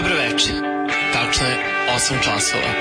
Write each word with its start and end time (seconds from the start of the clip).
Dobroveče. 0.00 0.52
Tačno 1.12 1.46
je 1.46 1.56
8 1.96 2.24
časova. 2.24 2.72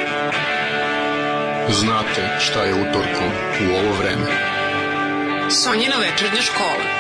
Znate 1.70 2.38
šta 2.40 2.64
je 2.64 2.74
utorkom 2.74 3.32
u 3.62 3.76
ovo 3.76 3.94
vreme? 4.00 4.26
Sonjina 5.50 5.96
večernja 5.98 6.42
škola. 6.42 6.99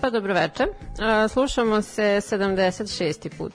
Pa 0.00 0.10
dobroveče. 0.10 0.66
Slušamo 1.28 1.82
se 1.82 2.02
76. 2.02 3.28
put. 3.38 3.52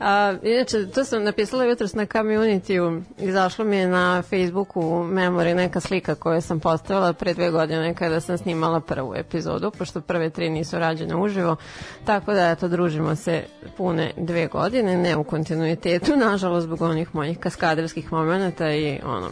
A, 0.00 0.34
inače, 0.42 0.86
to 0.86 1.04
sam 1.04 1.24
napisala 1.24 1.64
jutros 1.64 1.94
na 1.94 2.06
community-u, 2.06 3.02
izašlo 3.18 3.64
mi 3.64 3.76
je 3.76 3.88
na 3.88 4.22
Facebooku 4.22 5.02
memori 5.02 5.54
neka 5.54 5.80
slika 5.80 6.14
koju 6.14 6.40
sam 6.40 6.60
postavila 6.60 7.12
pre 7.12 7.34
dve 7.34 7.50
godine 7.50 7.94
kada 7.94 8.20
sam 8.20 8.38
snimala 8.38 8.80
prvu 8.80 9.14
epizodu, 9.16 9.70
pošto 9.70 10.00
prve 10.00 10.30
tri 10.30 10.50
nisu 10.50 10.78
rađene 10.78 11.16
uživo, 11.16 11.56
tako 12.04 12.32
da 12.32 12.50
eto, 12.50 12.68
družimo 12.68 13.16
se 13.16 13.44
pune 13.76 14.12
dve 14.16 14.46
godine, 14.46 14.96
ne 14.96 15.16
u 15.16 15.24
kontinuitetu, 15.24 16.16
nažalost 16.30 16.64
zbog 16.64 16.82
onih 16.82 17.14
mojih 17.14 17.38
kaskaderskih 17.38 18.12
momenta 18.12 18.72
i 18.72 19.00
ono, 19.04 19.30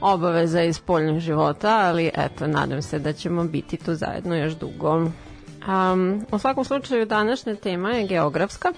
obaveza 0.00 0.62
iz 0.62 0.80
poljnog 0.80 1.18
života, 1.18 1.78
ali 1.82 2.10
eto, 2.14 2.46
nadam 2.46 2.82
se 2.82 2.98
da 2.98 3.12
ćemo 3.12 3.44
biti 3.44 3.76
tu 3.76 3.94
zajedno 3.94 4.36
još 4.36 4.52
dugo. 4.52 5.10
Um, 5.60 6.26
u 6.32 6.38
svakom 6.38 6.64
slučaju 6.64 7.06
današnja 7.06 7.54
tema 7.54 7.90
je 7.90 8.06
geografska, 8.06 8.72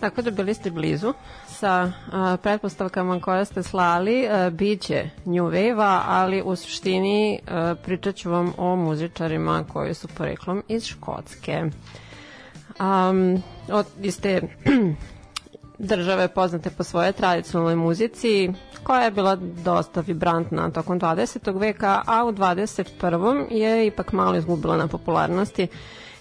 tako 0.00 0.22
da 0.22 0.30
bili 0.30 0.54
ste 0.54 0.70
blizu 0.70 1.12
sa 1.48 1.92
a, 2.12 2.36
pretpostavkama 2.42 3.20
koje 3.20 3.44
ste 3.44 3.62
slali, 3.62 4.28
a, 4.28 4.50
bit 4.50 4.80
će 4.80 5.10
New 5.24 5.44
Wave-a, 5.44 6.02
ali 6.06 6.42
u 6.42 6.56
suštini 6.56 7.40
a, 7.46 7.74
pričat 7.84 8.14
ću 8.14 8.30
vam 8.30 8.52
o 8.56 8.76
muzičarima 8.76 9.64
koji 9.64 9.94
su 9.94 10.08
poreklom 10.08 10.62
iz 10.68 10.84
Škotske. 10.84 11.62
Um, 12.80 13.42
od 13.68 13.86
iste 14.02 14.42
države 15.78 16.28
poznate 16.28 16.70
po 16.70 16.84
svoje 16.84 17.12
tradicionalnoj 17.12 17.76
muzici, 17.76 18.52
koja 18.82 19.02
je 19.02 19.10
bila 19.10 19.36
dosta 19.36 20.00
vibrantna 20.00 20.70
tokom 20.70 21.00
20. 21.00 21.60
veka, 21.60 22.02
a 22.06 22.24
u 22.24 22.32
21. 22.32 23.52
je 23.52 23.86
ipak 23.86 24.12
malo 24.12 24.36
izgubila 24.36 24.76
na 24.76 24.88
popularnosti 24.88 25.68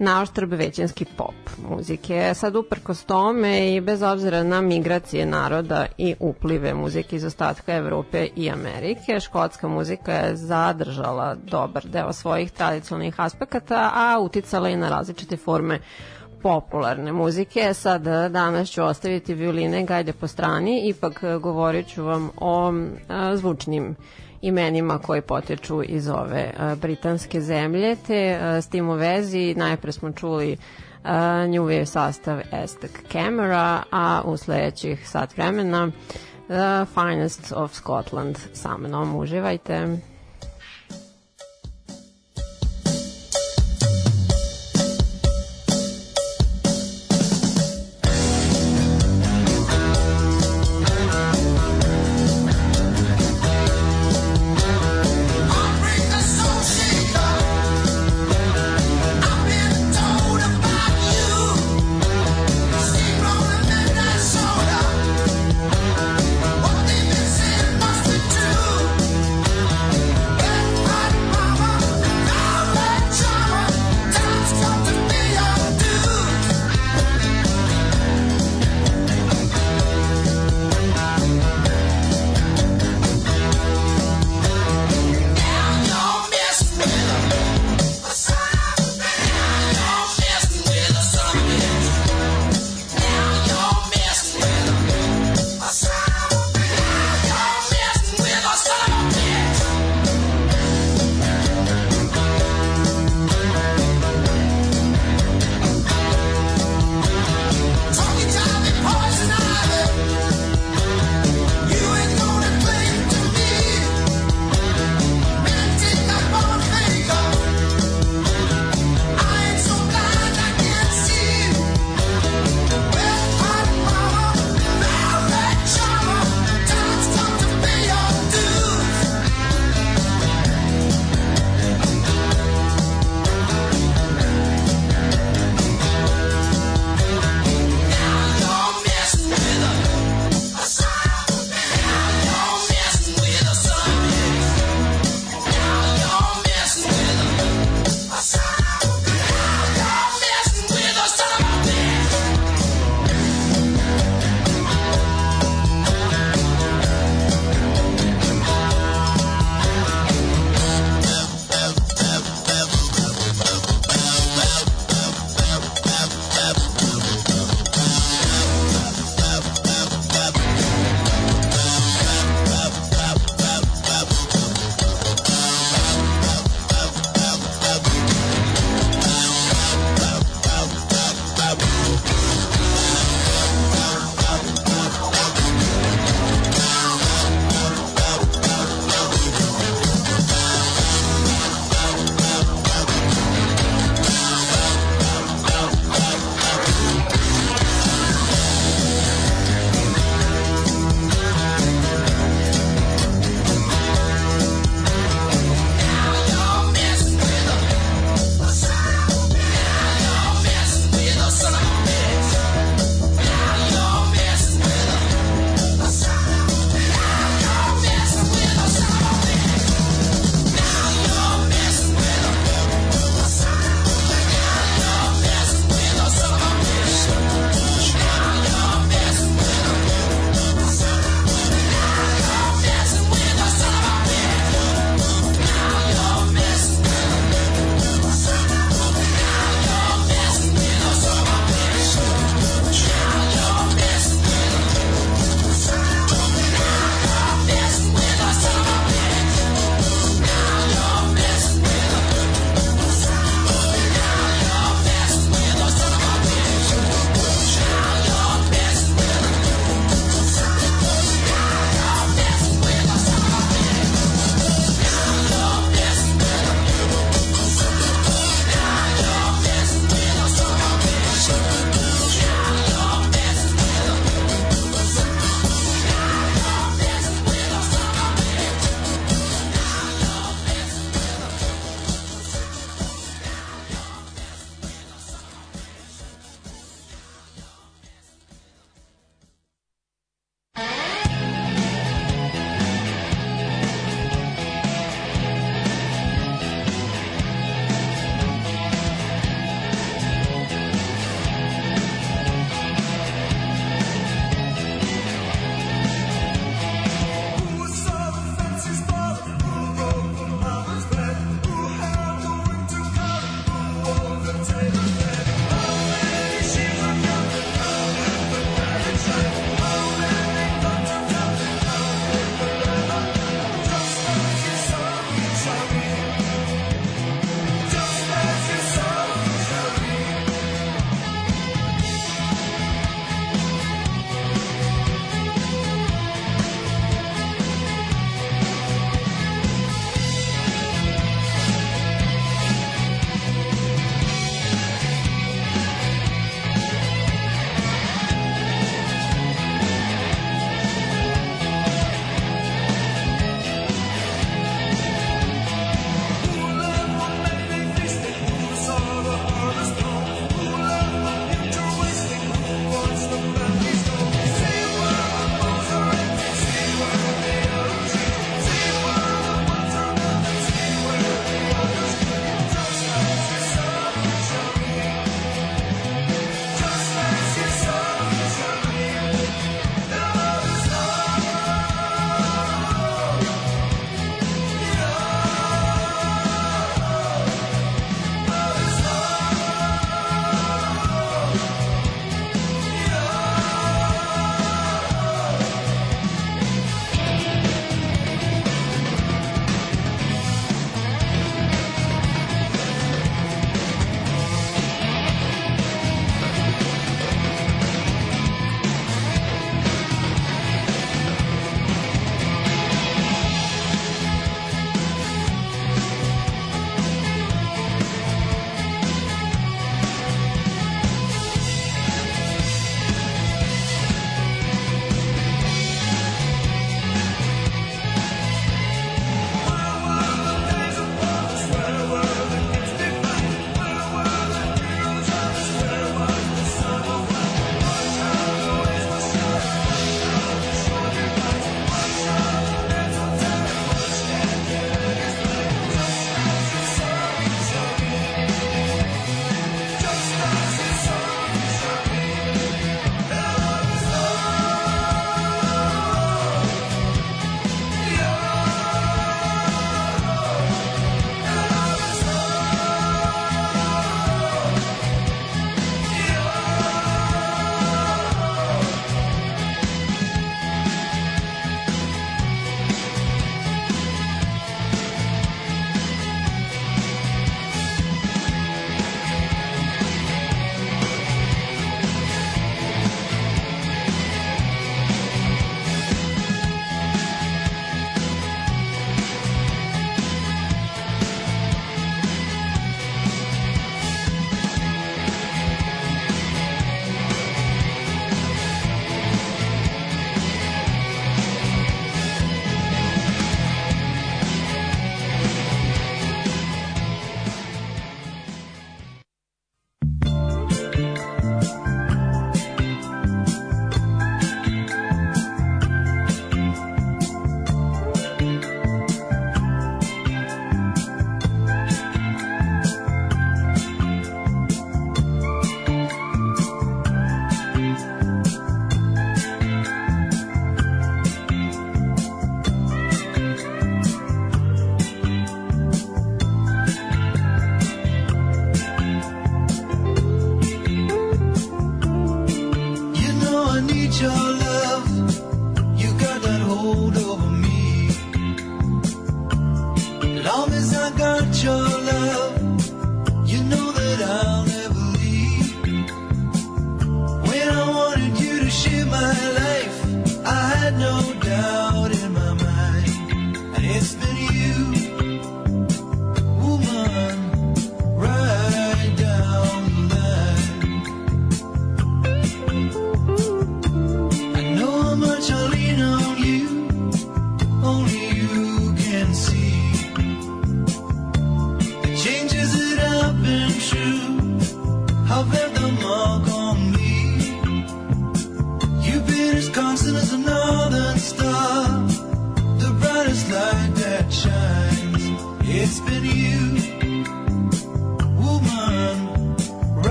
na 0.00 0.22
oštrb 0.22 0.52
većinski 0.52 1.04
pop 1.04 1.34
muzike. 1.70 2.34
Sad 2.34 2.56
uprkos 2.56 3.04
tome 3.04 3.74
i 3.74 3.80
bez 3.80 4.02
obzira 4.02 4.42
na 4.42 4.60
migracije 4.60 5.26
naroda 5.26 5.86
i 5.98 6.14
uplive 6.20 6.74
muzike 6.74 7.16
iz 7.16 7.24
ostatka 7.24 7.74
Evrope 7.74 8.28
i 8.36 8.50
Amerike, 8.50 9.20
škotska 9.20 9.68
muzika 9.68 10.12
je 10.12 10.36
zadržala 10.36 11.34
dobar 11.34 11.84
deo 11.86 12.12
svojih 12.12 12.50
tradicionalnih 12.50 13.14
aspekata, 13.20 13.90
a 13.94 14.20
uticala 14.20 14.68
i 14.68 14.76
na 14.76 14.88
različite 14.88 15.36
forme 15.36 15.80
popularne 16.42 17.12
muzike. 17.12 17.74
Sad 17.74 18.02
danas 18.30 18.68
ću 18.68 18.84
ostaviti 18.84 19.34
violine 19.34 19.84
gajde 19.84 20.12
po 20.12 20.26
strani, 20.26 20.88
ipak 20.88 21.24
govorit 21.40 21.86
ću 21.88 22.04
vam 22.04 22.30
o 22.36 22.72
a, 23.08 23.36
zvučnim 23.36 23.96
imenima 24.42 24.98
koji 24.98 25.20
potječu 25.20 25.82
iz 25.82 26.08
ove 26.08 26.52
a, 26.58 26.74
britanske 26.74 27.40
zemlje, 27.40 27.96
te 28.06 28.38
a, 28.40 28.60
s 28.60 28.68
tim 28.68 28.88
u 28.88 28.94
vezi 28.94 29.54
najpre 29.54 29.92
smo 29.92 30.12
čuli 30.12 30.52
uh, 30.52 31.10
New 31.48 31.64
Wave 31.64 31.84
sastav 31.84 32.40
Aztec 32.52 32.92
Camera, 33.12 33.82
a 33.90 34.22
u 34.24 34.36
sledećih 34.36 35.08
sat 35.08 35.36
vremena 35.36 35.90
The 36.46 36.84
Finest 36.94 37.52
of 37.56 37.74
Scotland 37.74 38.38
sa 38.52 38.76
mnom. 38.76 39.16
Uživajte! 39.16 40.09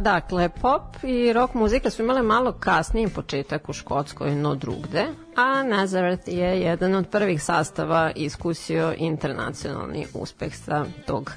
Dakle, 0.00 0.48
pop 0.48 0.82
i 1.02 1.32
rock 1.32 1.54
muzika 1.54 1.90
su 1.90 2.02
imale 2.02 2.22
malo 2.22 2.52
kasniji 2.52 3.08
početak 3.08 3.68
u 3.68 3.72
Škotskoj, 3.72 4.34
no 4.34 4.54
drugde, 4.54 5.06
a 5.36 5.62
Nazareth 5.62 6.28
je 6.28 6.60
jedan 6.60 6.94
od 6.94 7.08
prvih 7.08 7.42
sastava 7.42 8.10
iskusio 8.16 8.94
internacionalni 8.96 10.06
uspeh 10.14 10.56
sa 10.56 10.84
tog 11.06 11.32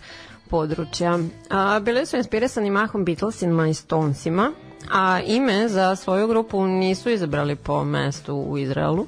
područja. 0.49 1.19
A, 1.49 1.79
bili 1.79 2.05
su 2.05 2.17
inspirisani 2.17 2.69
mahom 2.69 3.05
Beatlesima 3.05 3.67
i 3.67 3.73
Stonesima, 3.73 4.51
a 4.91 5.19
ime 5.25 5.67
za 5.67 5.95
svoju 5.95 6.27
grupu 6.27 6.67
nisu 6.67 7.09
izabrali 7.09 7.55
po 7.55 7.83
mestu 7.83 8.35
u 8.35 8.57
Izraelu, 8.57 9.07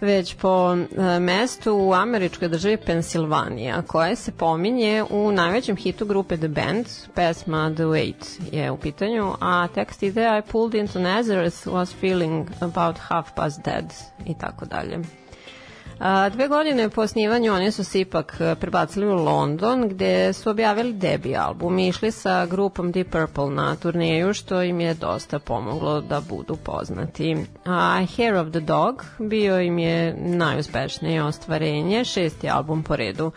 već 0.00 0.34
po 0.34 0.76
e, 0.96 1.20
mestu 1.20 1.74
u 1.74 1.92
američkoj 1.94 2.48
državi 2.48 2.76
Pensilvanija, 2.76 3.82
koja 3.82 4.16
se 4.16 4.32
pominje 4.32 5.04
u 5.10 5.32
najvećem 5.32 5.76
hitu 5.76 6.06
grupe 6.06 6.36
The 6.36 6.48
Band, 6.48 6.86
pesma 7.14 7.72
The 7.74 7.84
Wait 7.84 8.40
je 8.52 8.70
u 8.70 8.76
pitanju, 8.76 9.32
a 9.40 9.68
tekst 9.74 10.02
ide 10.02 10.38
I 10.38 10.50
pulled 10.50 10.74
into 10.74 10.98
Nazareth, 10.98 11.66
was 11.66 11.94
feeling 12.00 12.48
about 12.60 12.96
half 12.98 13.28
past 13.36 13.64
dead 13.64 13.84
i 14.26 14.34
tako 14.38 14.64
dalje. 14.64 15.19
A, 16.00 16.28
dve 16.28 16.48
godine 16.48 16.88
po 16.88 17.00
osnivanju 17.00 17.52
oni 17.52 17.72
su 17.72 17.84
se 17.84 18.00
ipak 18.00 18.36
e, 18.40 18.54
prebacili 18.54 19.06
u 19.06 19.14
London 19.14 19.88
gde 19.88 20.32
su 20.32 20.50
objavili 20.50 20.92
debi 20.92 21.36
album 21.36 21.78
i 21.78 21.88
išli 21.88 22.10
sa 22.10 22.46
grupom 22.46 22.92
Deep 22.92 23.10
Purple 23.10 23.50
na 23.50 23.76
turneju 23.76 24.34
što 24.34 24.62
im 24.62 24.80
je 24.80 24.94
dosta 24.94 25.38
pomoglo 25.38 26.00
da 26.00 26.20
budu 26.20 26.56
poznati. 26.56 27.36
A 27.64 28.06
Hair 28.16 28.34
of 28.34 28.50
the 28.50 28.60
Dog 28.60 29.04
bio 29.18 29.60
im 29.60 29.78
je 29.78 30.16
najuspešnije 30.18 31.22
ostvarenje, 31.22 32.04
šesti 32.04 32.50
album 32.50 32.82
po 32.82 32.96
redu. 32.96 33.30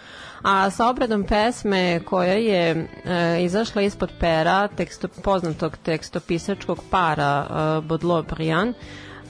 A 0.43 0.69
sa 0.69 0.89
obradom 0.89 1.23
pesme 1.23 1.99
koja 2.06 2.34
je 2.34 2.88
e, 3.06 3.43
izašla 3.43 3.82
ispod 3.82 4.12
pera 4.19 4.67
teksto, 4.67 5.08
poznatog 5.08 5.78
tekstopisačkog 5.78 6.80
para 6.89 7.45
e, 7.49 7.82
Baudelaire 7.88 8.28
Briand, 8.36 8.76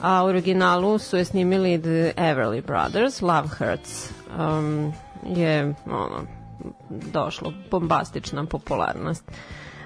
a 0.04 0.24
u 0.24 0.26
originalu 0.26 0.98
su 0.98 1.16
je 1.16 1.24
snimili 1.24 1.82
The 1.82 2.12
Everly 2.16 2.62
Brothers, 2.66 3.22
Love 3.22 3.48
Hurts. 3.58 4.10
Um, 4.38 4.92
je 5.26 5.74
ono, 5.86 6.26
došlo 6.90 7.52
bombastična 7.70 8.44
popularnost. 8.44 9.24
A, 9.30 9.34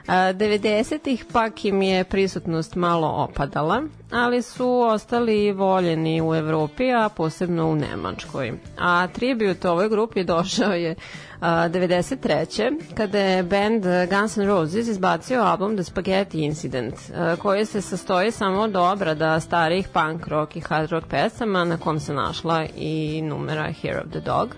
90-ih 0.09 1.25
pak 1.33 1.65
im 1.65 1.83
je 1.83 2.05
prisutnost 2.05 2.75
malo 2.75 3.09
opadala, 3.09 3.83
ali 4.11 4.43
su 4.43 4.81
ostali 4.81 5.53
voljeni 5.53 6.23
u 6.23 6.35
Evropi, 6.35 6.93
a 6.93 7.09
posebno 7.09 7.67
u 7.67 7.75
Nemačkoj. 7.75 8.53
A 8.79 9.07
tribut 9.07 9.65
ovoj 9.65 9.89
grupi 9.89 10.25
došao 10.25 10.73
je 10.73 10.95
a, 11.41 11.69
93. 11.69 12.81
kada 12.95 13.19
je 13.19 13.43
band 13.43 13.85
Guns 14.11 14.37
N' 14.37 14.47
Roses 14.47 14.89
izbacio 14.89 15.43
album 15.43 15.75
The 15.75 15.85
Spaghetti 15.85 16.39
Incident, 16.41 16.95
koji 17.39 17.65
se 17.65 17.81
sastoji 17.81 18.31
samo 18.31 18.61
od 18.61 18.77
obrada 18.77 19.41
starih 19.41 19.89
punk 19.89 20.27
rock 20.27 20.57
i 20.57 20.61
hard 20.61 20.91
rock 20.91 21.07
pesama 21.07 21.65
na 21.65 21.77
kom 21.77 22.01
se 22.01 22.15
našla 22.15 22.67
i 22.77 23.23
numera 23.23 23.73
Hair 23.83 23.99
of 23.99 24.11
the 24.11 24.21
Dog 24.21 24.49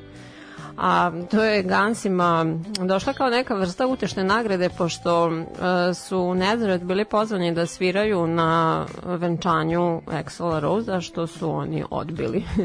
a 0.83 1.11
to 1.31 1.45
je 1.45 1.63
Gansima 1.63 2.47
došla 2.81 3.13
kao 3.13 3.31
neka 3.31 3.55
vrsta 3.55 3.87
utešne 3.87 4.25
nagrade 4.25 4.69
pošto 4.69 5.27
uh, 5.27 5.35
su 5.95 6.35
Nazareth 6.35 6.85
bili 6.85 7.05
pozvani 7.05 7.55
da 7.55 7.67
sviraju 7.67 8.27
na 8.27 8.87
venčanju 9.05 10.01
Axela 10.07 10.61
Rose, 10.61 11.01
što 11.01 11.27
su 11.27 11.51
oni 11.51 11.85
odbili. 11.91 12.45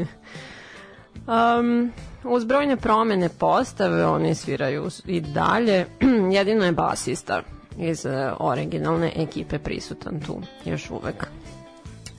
um, 1.26 1.92
uz 2.24 2.44
brojne 2.44 2.76
promene 2.76 3.28
postave 3.28 4.06
oni 4.06 4.34
sviraju 4.34 4.88
i 5.04 5.20
dalje, 5.20 5.86
jedino 6.36 6.64
je 6.64 6.72
basista 6.72 7.42
iz 7.78 8.04
uh, 8.04 8.12
originalne 8.38 9.12
ekipe 9.16 9.58
prisutan 9.58 10.20
tu 10.20 10.40
još 10.64 10.90
uvek. 10.90 11.26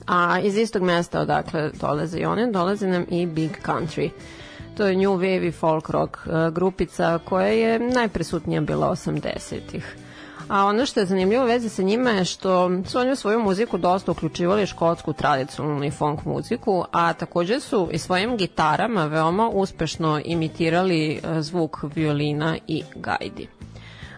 A 0.06 0.38
iz 0.40 0.56
istog 0.56 0.82
mesta 0.82 1.20
odakle 1.20 1.70
dolaze 1.80 2.18
i 2.18 2.24
one, 2.24 2.52
dolaze 2.52 2.86
nam 2.86 3.04
i 3.10 3.26
Big 3.26 3.50
Country. 3.66 4.10
To 4.78 4.86
je 4.86 4.96
New 4.96 5.18
Wave 5.18 5.48
i 5.48 5.52
folk 5.52 5.88
rock 5.90 6.16
uh, 6.26 6.54
grupica 6.54 7.18
koja 7.24 7.46
je 7.46 7.78
najprisutnija 7.78 8.60
bila 8.60 8.90
80-ih. 8.90 9.96
A 10.48 10.64
ono 10.64 10.86
što 10.86 11.00
je 11.00 11.06
zanimljivo 11.06 11.44
u 11.44 11.46
vezi 11.46 11.68
sa 11.68 11.82
njima 11.82 12.10
je 12.10 12.24
što 12.24 12.70
su 12.86 12.98
oni 12.98 13.12
u 13.12 13.16
svoju 13.16 13.40
muziku 13.40 13.78
dosta 13.78 14.10
uključivali 14.12 14.66
škotsku 14.66 15.12
tradicionalnu 15.12 15.84
i 15.84 15.90
funk 15.90 16.24
muziku, 16.24 16.84
a 16.92 17.12
takođe 17.12 17.60
su 17.60 17.88
i 17.92 17.98
svojim 17.98 18.36
gitarama 18.36 19.06
veoma 19.06 19.48
uspešno 19.48 20.20
imitirali 20.24 21.20
uh, 21.24 21.40
zvuk 21.40 21.78
violina 21.94 22.56
i 22.66 22.82
gajdi. 22.94 23.48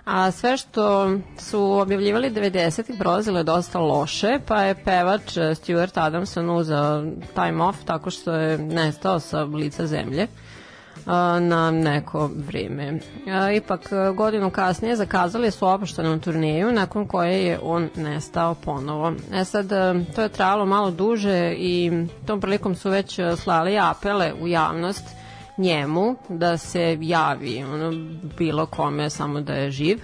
A 0.05 0.31
sve 0.31 0.57
što 0.57 1.11
su 1.39 1.63
objavljivali 1.63 2.31
90-ih 2.31 2.97
prolazilo 2.99 3.39
je 3.39 3.45
dosta 3.45 3.79
loše, 3.79 4.39
pa 4.47 4.63
je 4.63 4.75
pevač 4.85 5.37
uh, 5.37 5.57
Stuart 5.57 5.99
Adamson 5.99 6.51
uzao 6.51 7.05
time 7.35 7.65
off 7.65 7.79
tako 7.85 8.11
što 8.11 8.33
je 8.33 8.59
nestao 8.59 9.21
sa 9.21 9.43
lica 9.43 9.87
zemlje 9.87 10.27
na 11.41 11.71
neko 11.71 12.31
vreme. 12.47 12.99
Ipak 13.57 13.91
godinu 14.17 14.51
kasnije 14.51 14.97
zakazali 14.97 15.51
su 15.51 15.67
opuštenu 15.67 16.21
turneju 16.21 16.73
nakon 16.73 17.07
koje 17.07 17.45
je 17.45 17.59
on 17.63 17.89
nestao 17.97 18.55
ponovo. 18.55 19.13
E 19.33 19.45
sad, 19.45 19.69
to 20.15 20.23
je 20.23 20.29
trajalo 20.29 20.67
malo 20.67 20.91
duže 20.91 21.55
i 21.59 21.93
tom 22.27 22.41
prilikom 22.41 22.75
su 22.75 22.91
već 22.91 23.19
slali 23.37 23.79
apele 23.79 24.33
u 24.41 24.49
javnost 24.49 25.05
njemu 25.59 26.17
da 26.29 26.57
se 26.57 26.99
javi 27.01 27.65
ono, 27.65 27.93
bilo 28.39 28.67
kome 28.67 29.11
samo 29.11 29.41
da 29.41 29.53
je 29.53 29.71
živ 29.71 29.99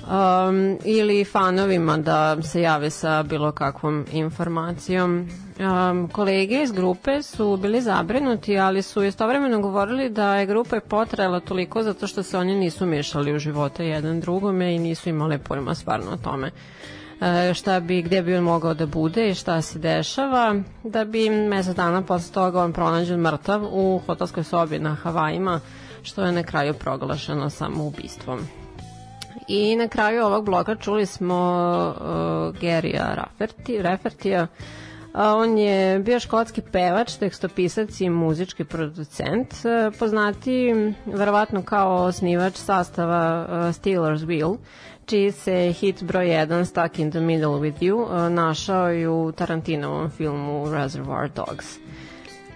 um, 0.00 0.78
ili 0.84 1.24
fanovima 1.24 1.96
da 1.96 2.42
se 2.42 2.60
jave 2.60 2.90
sa 2.90 3.22
bilo 3.22 3.52
kakvom 3.52 4.04
informacijom. 4.12 5.28
Um, 5.60 6.08
kolege 6.08 6.62
iz 6.62 6.72
grupe 6.72 7.22
su 7.22 7.56
bili 7.56 7.80
zabrinuti, 7.80 8.58
ali 8.58 8.82
su 8.82 9.04
istovremeno 9.04 9.60
govorili 9.60 10.08
da 10.10 10.34
je 10.34 10.46
grupa 10.46 10.80
potrajala 10.80 11.40
toliko 11.40 11.82
zato 11.82 12.06
što 12.06 12.22
se 12.22 12.38
oni 12.38 12.54
nisu 12.54 12.86
mešali 12.86 13.34
u 13.34 13.38
živote 13.38 13.86
jedan 13.86 14.20
drugome 14.20 14.74
i 14.74 14.78
nisu 14.78 15.08
imali 15.08 15.38
pojma 15.38 15.74
stvarno 15.74 16.10
o 16.12 16.16
tome 16.16 16.50
e, 17.20 17.54
šta 17.54 17.80
bi, 17.80 18.02
gde 18.02 18.22
bi 18.22 18.36
on 18.36 18.44
mogao 18.44 18.74
da 18.74 18.86
bude 18.86 19.28
i 19.28 19.34
šta 19.34 19.62
se 19.62 19.78
dešava, 19.78 20.54
da 20.84 21.04
bi 21.04 21.30
mesec 21.30 21.76
dana 21.76 22.02
posle 22.02 22.34
toga 22.34 22.62
on 22.62 22.72
pronađen 22.72 23.20
mrtav 23.20 23.64
u 23.70 24.00
hotelskoj 24.06 24.44
sobi 24.44 24.78
na 24.78 24.94
Havajima, 24.94 25.60
što 26.02 26.24
je 26.26 26.32
na 26.32 26.42
kraju 26.42 26.74
proglašeno 26.74 27.50
samoubistvom. 27.50 28.38
I 29.48 29.76
na 29.76 29.88
kraju 29.88 30.24
ovog 30.24 30.44
bloga 30.44 30.74
čuli 30.74 31.06
smo 31.06 31.38
uh, 31.96 32.60
Gerija 32.60 33.14
Rafferty, 33.14 33.82
Raffertija, 33.82 34.46
a 35.12 35.34
on 35.34 35.58
je 35.58 35.98
bio 35.98 36.20
škotski 36.20 36.60
pevač, 36.72 37.14
tekstopisac 37.16 38.00
i 38.00 38.10
muzički 38.10 38.64
producent, 38.64 39.52
uh, 39.52 39.98
poznati 39.98 40.74
verovatno 41.06 41.62
kao 41.62 42.04
osnivač 42.04 42.56
sastava 42.56 43.46
uh, 43.48 43.74
Steelers 43.74 44.22
Wheel, 44.22 44.56
čiji 45.06 45.32
se 45.32 45.72
hit 45.80 46.02
broj 46.02 46.26
1 46.26 46.64
Stuck 46.64 46.98
in 46.98 47.10
the 47.10 47.20
Middle 47.20 47.48
with 47.58 47.80
You 47.80 48.02
uh, 48.02 48.32
našao 48.32 48.92
i 48.92 49.06
u 49.06 49.32
Tarantinovom 49.32 50.10
filmu 50.10 50.72
Reservoir 50.72 51.30
Dogs. 51.30 51.78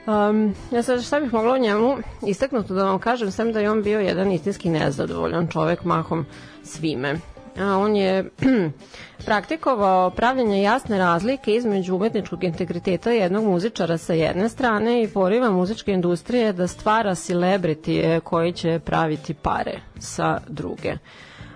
Um, 0.07 0.55
ja 0.71 0.83
sad 0.83 1.03
šta 1.03 1.21
bih 1.21 1.33
mogla 1.33 1.53
o 1.53 1.59
njemu 1.59 1.97
istaknuti 2.27 2.73
da 2.73 2.85
vam 2.85 2.99
kažem, 2.99 3.31
sem 3.31 3.53
da 3.53 3.61
je 3.61 3.71
on 3.71 3.83
bio 3.83 4.01
jedan 4.01 4.33
istinski 4.33 4.71
nezadovoljan 4.71 5.49
čovek 5.49 5.85
mahom 5.85 6.27
svime. 6.65 7.19
A 7.59 7.79
on 7.79 7.97
je 7.97 8.31
praktikovao 9.27 10.11
pravljanje 10.11 10.63
jasne 10.63 10.99
razlike 10.99 11.55
između 11.55 11.95
umetničkog 11.97 12.45
integriteta 12.45 13.11
jednog 13.11 13.45
muzičara 13.45 13.99
sa 13.99 14.13
jedne 14.13 14.49
strane 14.49 15.03
i 15.03 15.09
poriva 15.09 15.51
muzičke 15.51 15.93
industrije 15.93 16.53
da 16.53 16.67
stvara 16.67 17.15
celebritije 17.15 18.21
koji 18.21 18.53
će 18.53 18.79
praviti 18.85 19.35
pare 19.35 19.81
sa 19.99 20.39
druge. 20.49 20.95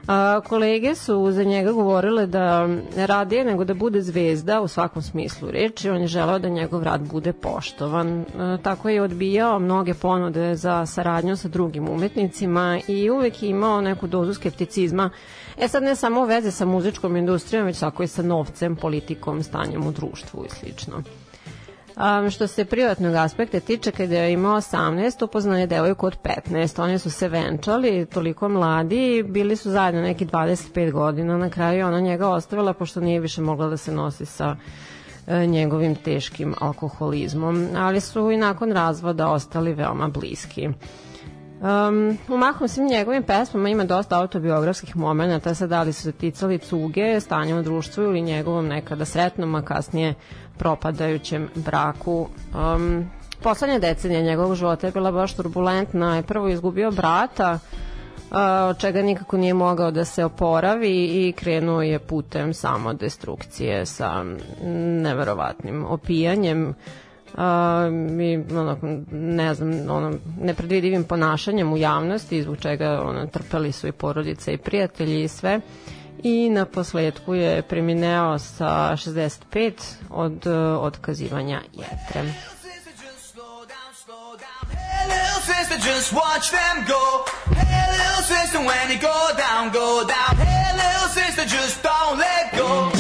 A, 0.07 0.41
kolege 0.49 0.95
su 0.95 1.33
za 1.33 1.45
njega 1.45 1.73
govorile 1.73 2.27
da 2.27 2.69
radije 2.97 3.45
nego 3.45 3.65
da 3.65 3.75
bude 3.75 4.03
zvezda 4.03 4.61
u 4.61 4.69
svakom 4.69 5.03
smislu 5.03 5.51
reči, 5.51 5.91
on 5.91 6.01
je 6.01 6.07
želeo 6.07 6.39
da 6.39 6.49
njegov 6.49 6.83
rad 6.83 7.01
bude 7.01 7.33
poštovan. 7.33 8.25
A, 8.39 8.59
tako 8.63 8.89
je 8.89 9.03
odbijao 9.03 9.59
mnoge 9.59 9.95
ponude 9.95 10.57
za 10.57 10.87
saradnju 10.87 11.37
sa 11.37 11.49
drugim 11.49 11.89
umetnicima 11.89 12.81
i 12.89 13.11
uvek 13.11 13.43
je 13.43 13.49
imao 13.49 13.81
neku 13.81 14.07
dozu 14.07 14.35
skepticizma. 14.35 15.11
E 15.59 15.69
sad 15.69 15.83
ne 15.83 15.97
samo 15.97 16.25
veze 16.25 16.51
sa 16.51 16.65
muzičkom 16.65 17.17
industrijom, 17.17 17.67
već 17.67 17.79
tako 17.79 18.03
i 18.03 18.09
sa 18.09 18.23
novcem, 18.23 18.77
politikom, 18.77 19.43
stanjem 19.43 19.87
u 19.87 19.93
društvu 19.93 20.45
i 20.45 20.51
slično. 20.51 21.03
Um, 21.97 22.31
što 22.31 22.47
se 22.47 22.65
privatnog 22.65 23.15
aspekta 23.15 23.61
tiče, 23.61 23.91
kada 23.91 24.15
je 24.15 24.33
imao 24.33 24.57
18, 24.57 25.25
upoznao 25.25 25.59
je 25.59 25.67
devojku 25.67 26.07
od 26.07 26.17
15. 26.51 26.83
Oni 26.83 26.99
su 26.99 27.11
se 27.11 27.29
venčali, 27.29 28.07
toliko 28.07 28.49
mladi, 28.49 29.25
bili 29.29 29.57
su 29.57 29.71
zajedno 29.71 30.01
neki 30.01 30.27
25 30.27 30.93
godina. 30.93 31.39
Na 31.39 31.51
kraju 31.51 31.87
ona 31.87 32.01
njega 32.01 32.29
ostavila, 32.29 32.73
pošto 32.73 33.01
nije 33.01 33.21
više 33.21 33.41
mogla 33.41 33.69
da 33.69 33.77
se 33.77 33.93
nosi 33.93 34.27
sa 34.27 34.57
e, 35.27 35.47
njegovim 35.47 35.95
teškim 35.95 36.55
alkoholizmom, 36.61 37.69
ali 37.77 38.01
su 38.01 38.31
i 38.31 38.37
nakon 38.37 38.73
razvoda 38.73 39.29
ostali 39.29 39.75
veoma 39.75 40.09
bliski. 40.09 40.69
Um, 41.61 42.19
u 42.29 42.37
mahom 42.37 42.69
svim 42.69 42.87
njegovim 42.87 43.23
pesmama 43.23 43.69
ima 43.69 43.85
dosta 43.85 44.21
autobiografskih 44.21 44.97
momenta, 44.97 45.55
sad 45.55 45.71
da 45.71 45.83
li 45.83 45.93
su 45.93 46.03
se 46.03 46.13
ticali 46.13 46.59
cuge, 46.59 47.21
stanja 47.21 47.57
u 47.57 47.63
društvu 47.63 48.05
ili 48.05 48.23
njegovom 48.23 48.67
nekada 48.67 49.05
sretnom, 49.05 49.55
a 49.55 49.63
kasnije 49.63 50.15
propadajućem 50.59 51.49
braku. 51.55 52.29
Um, 52.75 53.11
poslednja 53.43 53.79
decenija 53.79 54.23
njegovog 54.23 54.55
života 54.55 54.87
je 54.87 54.93
bila 54.93 55.13
baš 55.13 55.35
turbulentna. 55.35 56.17
Je 56.17 56.23
prvo 56.23 56.49
izgubio 56.49 56.91
brata, 56.91 57.59
od 58.71 58.79
čega 58.79 59.03
nikako 59.03 59.37
nije 59.37 59.55
mogao 59.55 59.91
da 59.91 60.05
se 60.05 60.25
oporavi 60.25 61.05
i 61.05 61.33
krenuo 61.33 61.83
je 61.83 61.99
putem 61.99 62.55
samo 62.55 62.93
destrukcije 62.95 63.87
sa 63.87 64.25
neverovatnim 65.03 65.85
opijanjem 65.85 66.69
uh, 66.69 66.75
i 68.23 68.55
ono, 68.57 68.77
ne 69.13 69.55
znam, 69.55 69.91
ono, 69.91 70.13
nepredvidivim 70.41 71.05
ponašanjem 71.05 71.73
u 71.73 71.77
javnosti, 71.77 72.43
zbog 72.43 72.57
čega 72.59 73.03
ono, 73.05 73.27
trpeli 73.27 73.73
su 73.73 73.89
i 73.89 73.93
porodice 73.93 74.53
i 74.53 74.59
prijatelji 74.59 75.23
i 75.23 75.29
sve. 75.29 75.61
I 76.23 76.51
na 76.51 76.65
posledku 76.65 77.35
je 77.35 77.63
premineo 77.63 78.39
sa 78.39 78.97
65 78.97 80.11
od 80.11 80.47
otkazivanja 80.81 81.63
jetre. 81.73 82.23
Hey. 82.23 82.57
Hey, 90.39 90.73
little 90.77 91.09
sister, 91.09 91.45
just 91.45 91.83
don't 91.83 92.19
let 92.19 92.53
go. 92.57 92.91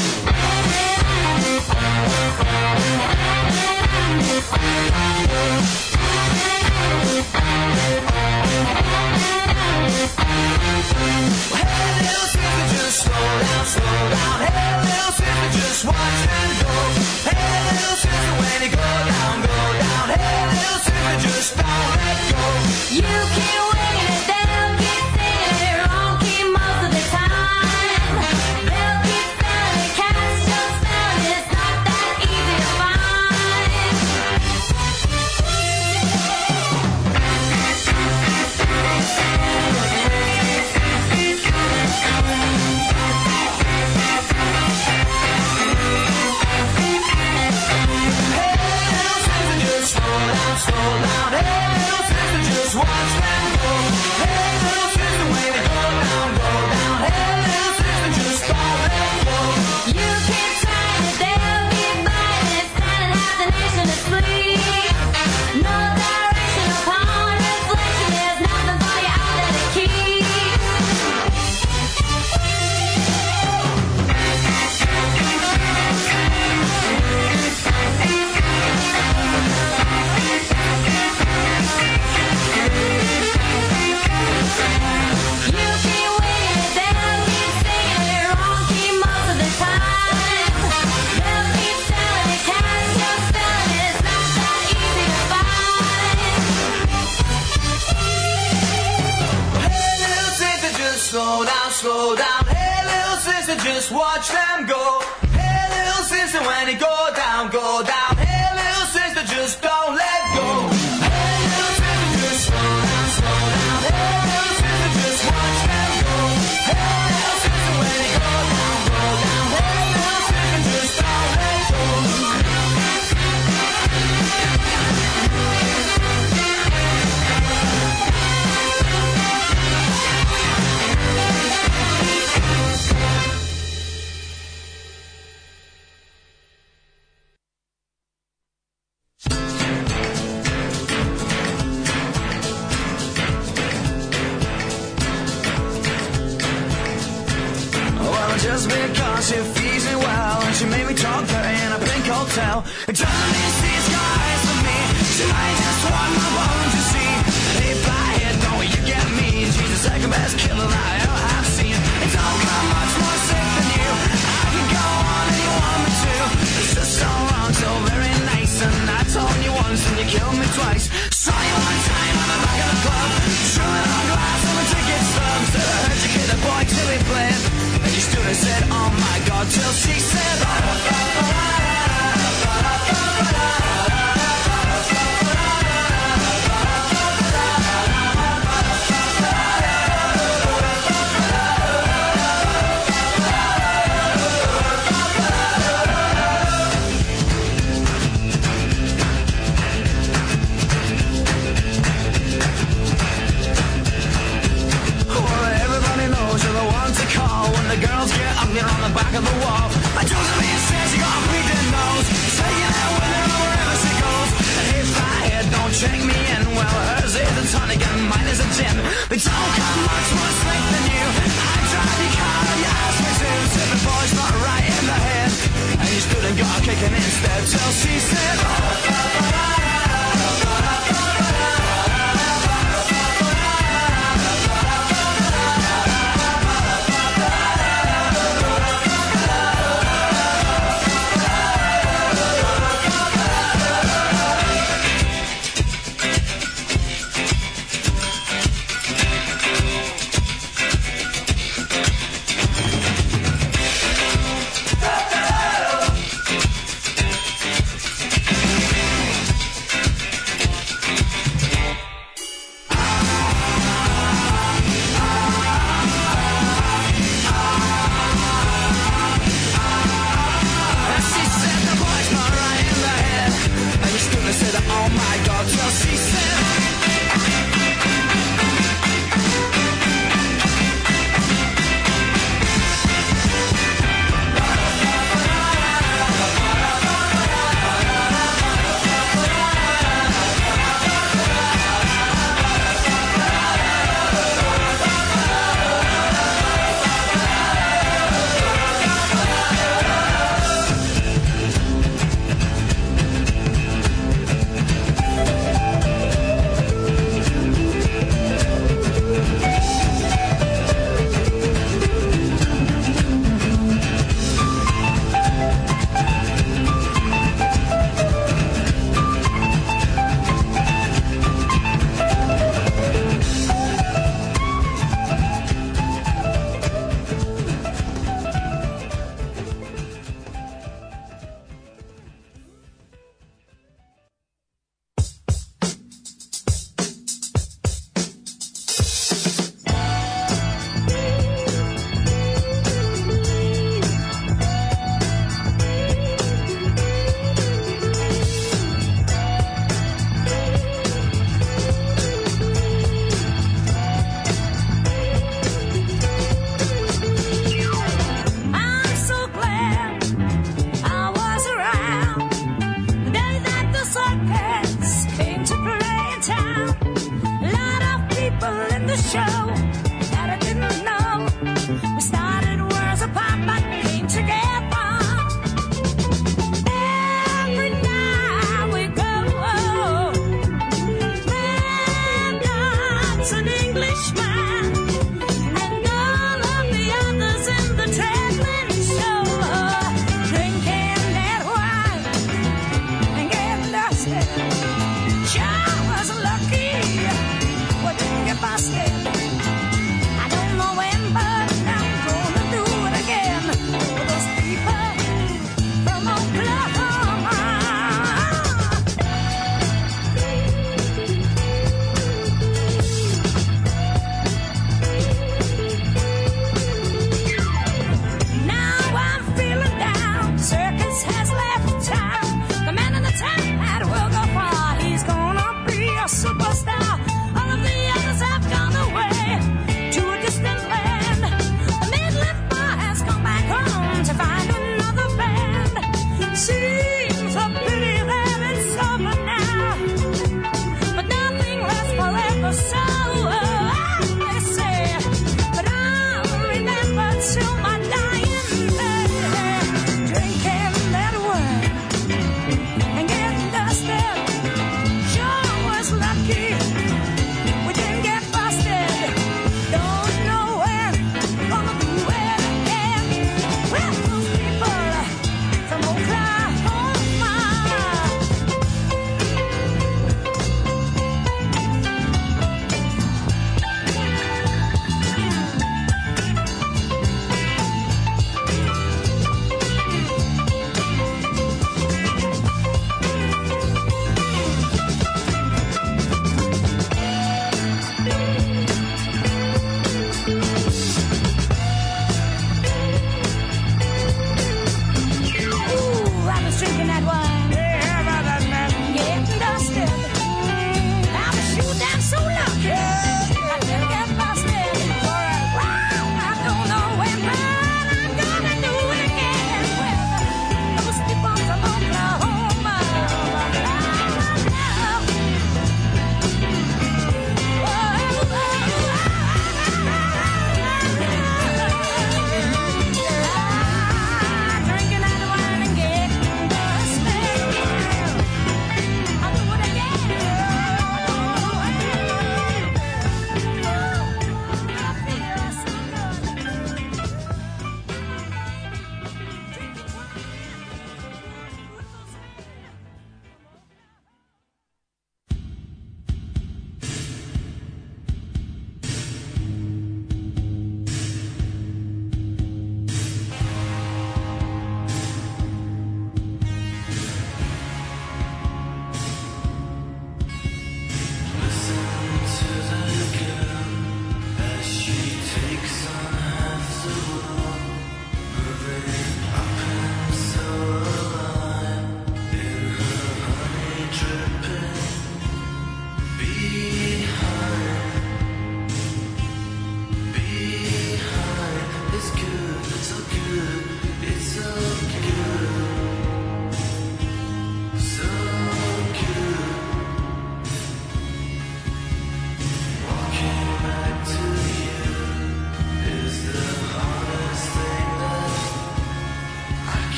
You 18.56 18.72
go 18.72 18.76
down, 18.78 19.42
go 19.42 19.56
down. 19.78 20.08
Hey 20.10 20.46
little 20.50 20.80
sister, 20.82 21.28
just 21.28 21.50
don't 21.54 21.90
let 22.02 22.18
go. 22.32 22.42
You 22.90 23.02
can 23.02 24.05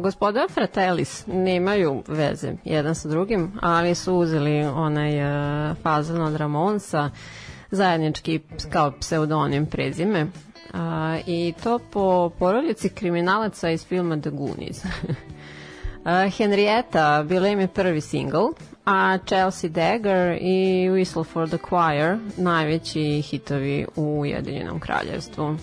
gospoda 0.00 0.46
Fratellis 0.50 1.26
nemaju 1.26 2.02
veze 2.08 2.52
jedan 2.64 2.94
sa 2.94 3.08
drugim, 3.08 3.52
ali 3.60 3.94
su 3.94 4.14
uzeli 4.14 4.64
onaj 4.64 5.20
uh, 5.20 5.76
fazan 5.82 6.20
od 6.20 6.36
Ramonsa, 6.36 7.10
zajednički 7.70 8.40
kao 8.70 8.92
pseudonim 9.00 9.66
prezime, 9.66 10.22
uh, 10.22 10.80
i 11.26 11.54
to 11.62 11.78
po 11.78 12.30
porodici 12.38 12.88
kriminalaca 12.88 13.70
iz 13.70 13.86
filma 13.86 14.20
The 14.20 14.30
Goonies. 14.30 14.84
Uh, 14.84 14.90
Henrietta 16.38 17.24
bila 17.28 17.48
im 17.48 17.60
je 17.60 17.68
prvi 17.68 18.00
single, 18.00 18.48
a 18.84 19.18
Chelsea 19.26 19.70
Dagger 19.70 20.38
i 20.40 20.88
Whistle 20.90 21.24
for 21.24 21.48
the 21.48 21.58
Choir 21.68 22.18
najveći 22.36 23.20
hitovi 23.20 23.86
u 23.96 24.20
Ujedinjenom 24.20 24.80
kraljevstvu. 24.80 25.56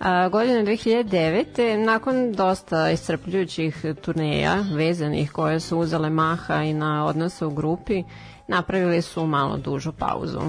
A, 0.00 0.28
godine 0.28 0.64
2009. 0.64 1.84
nakon 1.84 2.32
dosta 2.32 2.90
iscrpljujućih 2.90 3.84
turneja 4.02 4.64
vezanih 4.74 5.32
koje 5.32 5.60
su 5.60 5.78
uzele 5.78 6.10
maha 6.10 6.62
i 6.62 6.74
na 6.74 7.06
odnose 7.06 7.46
u 7.46 7.50
grupi, 7.50 8.02
napravili 8.48 9.02
su 9.02 9.26
malo 9.26 9.56
dužu 9.56 9.92
pauzu. 9.92 10.40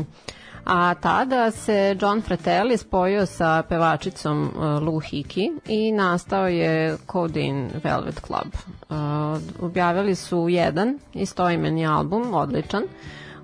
A 0.66 0.94
tada 0.94 1.52
se 1.52 1.98
John 2.02 2.22
Fratelli 2.22 2.78
spojio 2.78 3.26
sa 3.26 3.64
pevačicom 3.70 4.44
uh, 4.44 4.62
Lou 4.62 5.00
Hickey 5.00 5.60
i 5.68 5.92
nastao 5.92 6.48
je 6.48 6.98
Codeine 7.12 7.70
Velvet 7.84 8.22
Club. 8.28 8.54
Uh, 8.90 9.66
objavili 9.66 10.16
su 10.16 10.50
jedan 10.50 11.00
istoimeni 11.14 11.88
album, 11.88 12.34
odličan, 12.34 12.84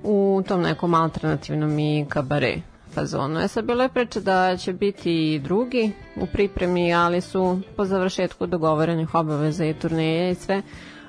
u 0.03 0.43
tom 0.47 0.61
nekom 0.61 0.93
alternativnom 0.93 1.79
i 1.79 2.05
kabare 2.09 2.57
fazonu. 2.97 3.39
E 3.39 3.47
sad 3.47 3.65
bilo 3.65 3.83
je 3.83 3.89
priča 3.89 4.19
da 4.19 4.57
će 4.57 4.73
biti 4.73 5.33
i 5.33 5.39
drugi 5.39 5.91
u 6.15 6.25
pripremi, 6.25 6.93
ali 6.93 7.21
su 7.21 7.59
po 7.75 7.85
završetku 7.85 8.45
dogovorenih 8.45 9.15
obaveza 9.15 9.65
i 9.65 9.73
turneje 9.73 10.31
i 10.31 10.35
sve 10.35 10.61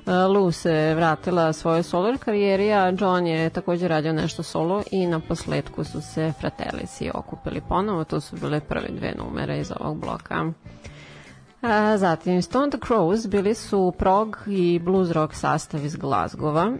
Lu 0.05 0.51
se 0.51 0.93
vratila 0.95 1.53
svojoj 1.53 1.83
solo 1.83 2.17
karijeri, 2.17 2.73
a 2.73 2.93
John 2.99 3.27
je 3.27 3.49
takođe 3.49 3.87
radio 3.87 4.13
nešto 4.13 4.43
solo 4.43 4.83
i 4.91 5.07
na 5.07 5.19
posledku 5.19 5.83
su 5.83 6.01
se 6.01 6.33
Fratelisi 6.39 7.11
okupili 7.13 7.61
ponovo. 7.69 8.03
To 8.03 8.21
su 8.21 8.35
bile 8.35 8.59
prve 8.59 8.87
dve 8.89 9.13
numere 9.17 9.59
iz 9.59 9.71
ovog 9.79 9.99
bloka. 9.99 10.51
A, 11.61 11.97
zatim 11.97 12.41
Stone 12.41 12.69
the 12.69 12.77
Crows 12.87 13.27
bili 13.27 13.53
su 13.53 13.93
prog 13.97 14.37
i 14.47 14.79
blues 14.79 15.11
rock 15.11 15.33
sastav 15.33 15.85
iz 15.85 15.95
Glazgova, 15.95 16.71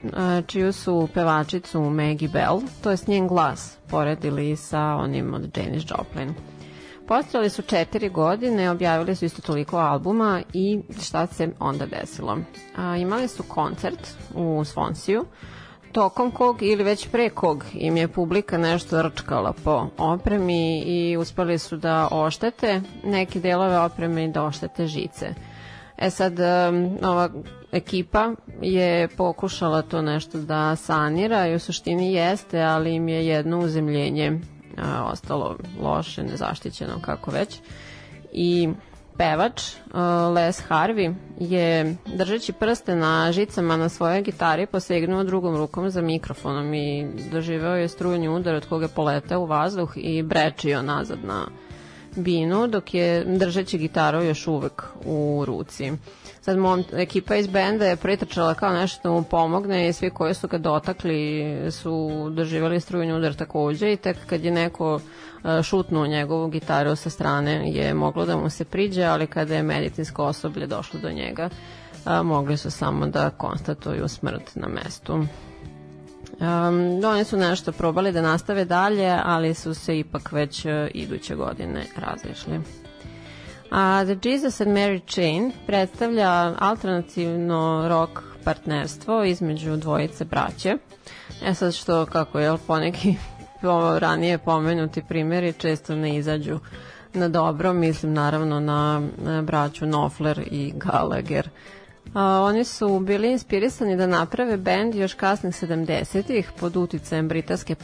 čiju 0.48 0.74
su 0.74 1.08
pevačicu 1.14 1.82
Maggie 1.82 2.30
Bell, 2.30 2.62
to 2.84 2.92
je 2.92 2.98
njen 3.08 3.28
glas, 3.28 3.78
poredili 3.90 4.56
sa 4.56 4.80
onim 4.80 5.34
od 5.34 5.58
Janis 5.58 5.84
Joplin. 5.90 6.34
Postojali 7.08 7.50
su 7.50 7.62
četiri 7.62 8.10
godine, 8.10 8.72
objavili 8.72 9.16
su 9.16 9.26
isto 9.26 9.42
toliko 9.42 9.78
albuma 9.78 10.42
i 10.54 10.82
šta 11.02 11.28
se 11.28 11.50
onda 11.60 11.86
desilo? 11.86 12.38
A, 12.76 12.98
imali 12.98 13.28
su 13.28 13.44
koncert 13.44 14.08
u 14.36 14.64
Svonsiju, 14.66 15.26
tokom 15.92 16.32
kog 16.32 16.62
ili 16.62 16.84
već 16.84 17.08
pre 17.08 17.30
kog 17.30 17.66
im 17.74 17.98
je 17.98 18.08
publika 18.08 18.58
nešto 18.58 19.02
rčkala 19.02 19.54
po 19.64 19.88
opremi 19.98 20.80
i 20.80 21.18
uspeli 21.18 21.58
su 21.58 21.78
da 21.78 22.08
oštete 22.12 22.82
neke 23.04 23.40
delove 23.40 23.80
opreme 23.80 24.24
i 24.24 24.28
da 24.28 24.44
oštete 24.44 24.88
žice. 24.88 25.34
E 25.98 26.10
sad, 26.10 26.40
ova 27.04 27.30
ekipa 27.72 28.32
je 28.62 29.08
pokušala 29.08 29.82
to 29.82 30.02
nešto 30.02 30.38
da 30.38 30.76
sanira 30.76 31.48
i 31.48 31.56
u 31.56 31.60
suštini 31.60 32.14
jeste, 32.14 32.62
ali 32.62 32.94
im 32.94 33.10
je 33.10 33.28
jedno 33.28 33.60
uzemljenje 33.60 34.40
ostalo 35.04 35.58
loše, 35.82 36.24
nezaštićeno, 36.24 37.00
kako 37.02 37.32
već. 37.32 37.60
I 38.32 38.70
pevač 39.20 39.62
uh, 39.62 40.00
Les 40.36 40.64
Harvey 40.70 41.14
je 41.40 41.96
držeći 42.06 42.54
prste 42.54 42.96
na 42.96 43.32
žicama 43.32 43.78
na 43.78 43.90
svojoj 43.90 44.22
gitari 44.22 44.66
posegnuo 44.66 45.24
drugom 45.24 45.58
rukom 45.58 45.90
za 45.90 46.02
mikrofonom 46.02 46.74
i 46.74 47.08
doživeo 47.32 47.76
je 47.76 47.88
strujni 47.88 48.30
udar 48.30 48.56
od 48.56 48.66
koga 48.66 48.86
je 48.86 48.96
poletao 48.96 49.42
u 49.42 49.46
vazduh 49.46 49.92
i 49.96 50.24
brečio 50.24 50.82
nazad 50.82 51.20
na 51.24 51.46
binu 52.16 52.68
dok 52.68 52.94
je 52.94 53.24
držeći 53.26 53.78
gitaru 53.78 54.24
još 54.24 54.48
uvek 54.48 54.84
u 55.06 55.44
ruci. 55.48 55.92
Sad 56.42 56.58
mom, 56.58 56.84
ekipa 56.94 57.36
iz 57.36 57.48
benda 57.48 57.86
je 57.86 57.96
pritrčala 57.96 58.54
kao 58.54 58.74
nešto 58.74 59.00
da 59.04 59.12
mu 59.12 59.24
pomogne 59.24 59.90
i 59.90 59.94
svi 59.94 60.10
koji 60.10 60.34
su 60.34 60.48
ga 60.48 60.58
dotakli 60.58 61.22
su 61.72 62.10
doživali 62.30 62.80
strujni 62.80 63.14
udar 63.14 63.34
takođe 63.34 63.94
i 63.94 63.98
tek 63.98 64.18
kad 64.26 64.44
je 64.44 64.52
neko 64.52 65.00
e, 65.44 65.64
šutnuo 65.64 66.08
njegovu 66.08 66.48
gitaru 66.48 66.96
sa 66.96 67.10
strane 67.10 67.72
je 67.72 67.94
moglo 67.94 68.26
da 68.26 68.38
mu 68.38 68.50
se 68.50 68.66
priđe, 68.66 69.04
ali 69.04 69.28
kada 69.28 69.56
je 69.56 69.64
medicinsko 69.64 70.24
osoblje 70.26 70.68
došlo 70.68 71.00
do 71.00 71.12
njega, 71.12 71.50
a, 72.06 72.24
mogli 72.24 72.58
su 72.58 72.72
samo 72.72 73.08
da 73.08 73.30
konstatuju 73.30 74.08
smrt 74.08 74.56
na 74.56 74.68
mestu. 74.68 75.24
Um, 76.40 77.06
oni 77.06 77.24
su 77.24 77.38
nešto 77.38 77.72
probali 77.72 78.12
da 78.12 78.22
nastave 78.22 78.66
dalje, 78.66 79.20
ali 79.24 79.54
su 79.54 79.74
se 79.74 80.00
ipak 80.00 80.32
već 80.32 80.66
uh, 80.66 80.72
iduće 80.94 81.36
godine 81.36 81.86
razišli. 81.96 82.60
A 83.72 84.04
The 84.06 84.30
Jesus 84.30 84.62
and 84.62 84.72
Mary 84.72 85.02
Chain 85.08 85.52
predstavlja 85.68 86.56
alternativno 86.60 87.86
rock 87.90 88.20
partnerstvo 88.44 89.24
između 89.24 89.78
dvojice 89.78 90.26
braće. 90.26 90.78
E 91.46 91.54
sad 91.54 91.74
što, 91.74 92.06
kako 92.06 92.40
je 92.40 92.58
poneki 92.68 93.16
ranije 94.00 94.38
pomenuti 94.38 95.04
primjeri 95.08 95.54
često 95.54 95.96
ne 95.96 96.16
izađu 96.16 96.60
na 97.14 97.28
dobro, 97.28 97.74
mislim 97.74 98.14
naravno 98.14 98.60
na, 98.60 99.02
na 99.18 99.42
braću 99.42 99.86
Knopfler 99.86 100.48
i 100.52 100.74
Gallagher. 100.76 101.50
A, 102.14 102.42
oni 102.42 102.64
su 102.64 103.00
bili 103.00 103.32
inspirisani 103.32 103.96
da 103.96 104.08
naprave 104.08 104.58
bend 104.58 104.96
još 104.96 105.14
kasnih 105.14 105.54
70-ih 105.54 106.52
pod 106.60 106.76
uticajem 106.76 107.28
britanske 107.28 107.76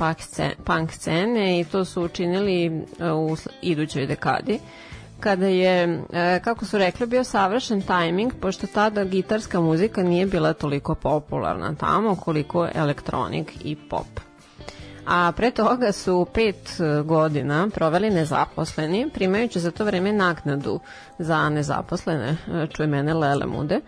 punk 0.65 0.91
scene 0.91 1.59
i 1.59 1.63
to 1.65 1.85
su 1.85 2.03
učinili 2.03 2.65
e, 2.99 3.11
u 3.11 3.35
idućoj 3.61 4.07
dekadi 4.07 4.59
kada 5.19 5.47
je, 5.47 5.83
e, 6.13 6.39
kako 6.43 6.65
su 6.65 6.77
rekli, 6.77 7.07
bio 7.07 7.23
savršen 7.23 7.81
tajming, 7.81 8.33
pošto 8.41 8.67
tada 8.67 9.03
gitarska 9.03 9.61
muzika 9.61 10.03
nije 10.03 10.25
bila 10.25 10.53
toliko 10.53 10.95
popularna 10.95 11.75
tamo 11.75 12.15
koliko 12.15 12.67
elektronik 12.73 13.51
i 13.63 13.75
pop. 13.75 14.07
A 15.05 15.31
pre 15.31 15.51
toga 15.51 15.91
su 15.91 16.27
pet 16.33 16.79
e, 16.79 17.03
godina 17.03 17.67
proveli 17.73 18.09
nezaposleni, 18.09 19.09
primajući 19.13 19.59
za 19.59 19.71
to 19.71 19.85
vreme 19.85 20.13
naknadu 20.13 20.79
za 21.19 21.49
nezaposlene, 21.49 22.37
e, 22.47 22.67
čuje 22.67 22.87
mene 22.87 23.13
Lele 23.13 23.45
Mude, 23.45 23.79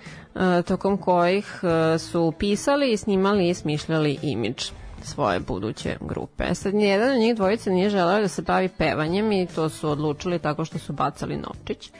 tokom 0.68 0.98
kojih 0.98 1.62
su 2.00 2.34
pisali 2.40 2.98
snimali 2.98 3.50
i 3.50 3.54
smišljali 3.54 4.20
imidž 4.22 4.64
svoje 5.04 5.40
buduće 5.40 5.98
grupe. 6.02 6.56
Sad, 6.56 6.74
nijedan 6.74 7.12
od 7.12 7.20
njih 7.20 7.36
dvojice 7.36 7.70
nije 7.70 7.90
želeo 7.90 8.22
da 8.22 8.28
se 8.28 8.42
bavi 8.42 8.70
pevanjem 8.70 9.32
i 9.32 9.48
to 9.56 9.70
su 9.70 9.90
odlučili 9.90 10.40
tako 10.40 10.66
što 10.66 10.80
su 10.80 10.94
bacali 10.94 11.38
novčić. 11.38 11.92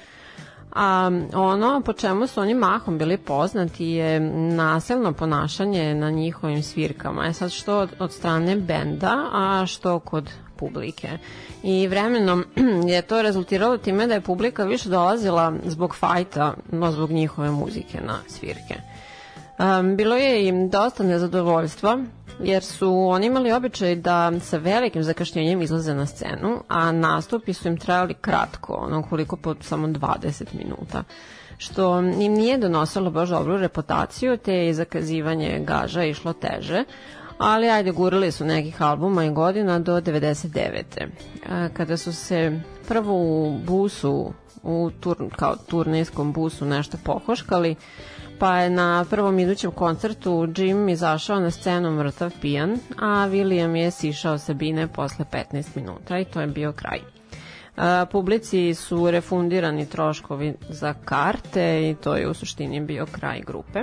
A 0.76 1.12
ono 1.34 1.82
po 1.82 1.94
čemu 1.94 2.28
su 2.28 2.42
oni 2.42 2.54
mahom 2.54 2.98
bili 2.98 3.18
poznati 3.18 3.86
je 3.86 4.20
nasilno 4.56 5.14
ponašanje 5.14 5.96
na 5.96 6.10
njihovim 6.10 6.64
svirkama. 6.64 7.26
Je 7.26 7.34
sad 7.34 7.52
što 7.52 7.80
od, 7.80 7.90
od 8.00 8.12
strane 8.12 8.56
benda, 8.56 9.30
a 9.34 9.66
što 9.68 10.00
kod 10.00 10.30
publike. 10.58 11.18
I 11.64 11.88
vremenom 11.88 12.46
je 12.94 13.02
to 13.02 13.22
rezultiralo 13.22 13.78
time 13.78 14.08
da 14.08 14.14
je 14.14 14.22
publika 14.22 14.64
više 14.64 14.90
dolazila 14.90 15.54
zbog 15.66 15.96
fajta, 15.96 16.54
no 16.72 16.92
zbog 16.92 17.12
njihove 17.12 17.52
muzike 17.52 18.02
na 18.02 18.18
svirke. 18.28 18.76
Um, 19.60 19.96
bilo 19.96 20.16
je 20.16 20.48
im 20.48 20.70
dosta 20.70 21.04
nezadovoljstva 21.04 21.98
jer 22.40 22.64
su 22.64 22.94
oni 22.94 23.28
imali 23.28 23.52
običaj 23.52 23.96
da 23.96 24.40
sa 24.40 24.58
velikim 24.58 25.04
zakašnjenjem 25.04 25.62
izlaze 25.62 25.94
na 25.94 26.06
scenu, 26.06 26.64
a 26.68 26.92
nastupi 26.92 27.54
su 27.54 27.68
im 27.68 27.78
trajali 27.78 28.14
kratko, 28.14 28.74
ono 28.74 29.04
koliko 29.04 29.38
po 29.38 29.56
samo 29.62 29.88
20 29.88 30.44
minuta 30.54 31.04
što 31.58 32.00
im 32.00 32.34
nije 32.34 32.58
donosilo 32.58 33.12
baš 33.12 33.30
dobru 33.30 33.58
reputaciju, 33.58 34.38
te 34.38 34.54
je 34.54 34.74
zakazivanje 34.74 35.64
gaža 35.68 36.04
išlo 36.04 36.34
teže, 36.34 36.84
ali 37.38 37.70
ajde 37.70 37.92
gurali 37.92 38.32
su 38.32 38.46
nekih 38.46 38.82
albuma 38.82 39.26
i 39.26 39.32
godina 39.32 39.80
do 39.80 40.02
99. 40.02 40.84
Kada 41.74 41.98
su 41.98 42.14
se 42.14 42.60
prvo 42.88 43.14
u 43.14 43.60
busu, 43.66 44.34
u 44.64 44.92
tur, 45.00 45.18
kao 45.36 45.56
turnijskom 45.56 46.34
busu 46.34 46.66
nešto 46.66 46.98
pohoškali, 47.04 47.76
pa 48.40 48.58
je 48.58 48.70
na 48.70 49.06
prvom 49.10 49.40
idućem 49.40 49.72
koncertu 49.72 50.48
Jim 50.58 50.90
izašao 50.90 51.40
na 51.40 51.52
scenu 51.52 51.92
mrtav 51.92 52.34
pijan, 52.42 52.78
a 53.00 53.28
William 53.30 53.76
je 53.76 53.92
sišao 53.92 54.38
sa 54.38 54.54
bine 54.54 54.88
posle 54.88 55.26
15 55.54 55.66
minuta 55.76 56.20
i 56.20 56.26
to 56.26 56.42
je 56.42 56.48
bio 56.48 56.72
kraj. 56.72 57.00
Publici 58.12 58.74
su 58.74 59.12
refundirani 59.12 59.86
troškovi 59.86 60.54
za 60.70 60.94
karte 60.94 61.90
i 61.90 61.96
to 61.96 62.16
je 62.16 62.30
u 62.30 62.34
suštini 62.34 62.82
bio 62.82 63.06
kraj 63.06 63.42
grupe. 63.42 63.80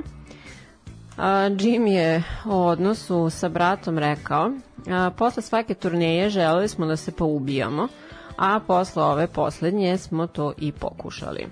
Jim 1.59 1.87
je 1.87 2.23
o 2.47 2.67
odnosu 2.67 3.31
sa 3.31 3.49
bratom 3.49 3.99
rekao, 3.99 4.51
posle 5.17 5.43
svake 5.43 5.75
turneje 5.75 6.31
želeli 6.31 6.69
smo 6.69 6.87
da 6.87 6.97
se 6.97 7.13
poubijamo, 7.13 7.89
a 8.37 8.61
posle 8.67 9.03
ove 9.03 9.27
poslednje 9.27 9.99
smo 9.99 10.27
to 10.27 10.53
i 10.59 10.73
pokušali. 10.73 11.47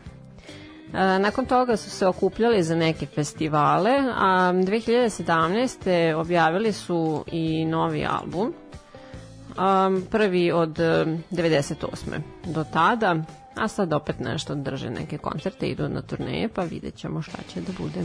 Nakon 0.94 1.46
toga 1.46 1.76
su 1.76 1.90
se 1.90 2.06
okupljali 2.06 2.62
za 2.62 2.74
neke 2.74 3.06
festivale, 3.06 3.90
a 4.14 4.52
2017. 4.54 5.84
objavili 6.14 6.72
su 6.72 7.24
i 7.26 7.64
novi 7.64 8.06
album, 8.06 8.54
prvi 10.10 10.52
od 10.52 10.80
e, 10.80 11.04
98. 11.30 11.96
do 12.44 12.64
tada, 12.64 13.16
a 13.56 13.68
sad 13.68 13.92
opet 13.92 14.20
nešto 14.20 14.54
drže 14.54 14.90
neke 14.90 15.18
koncerte, 15.18 15.66
idu 15.66 15.88
na 15.88 16.02
turneje, 16.02 16.48
pa 16.48 16.62
vidjet 16.62 16.94
ćemo 16.94 17.22
šta 17.22 17.38
će 17.48 17.60
da 17.60 17.72
bude. 17.78 18.00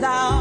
down. 0.00 0.37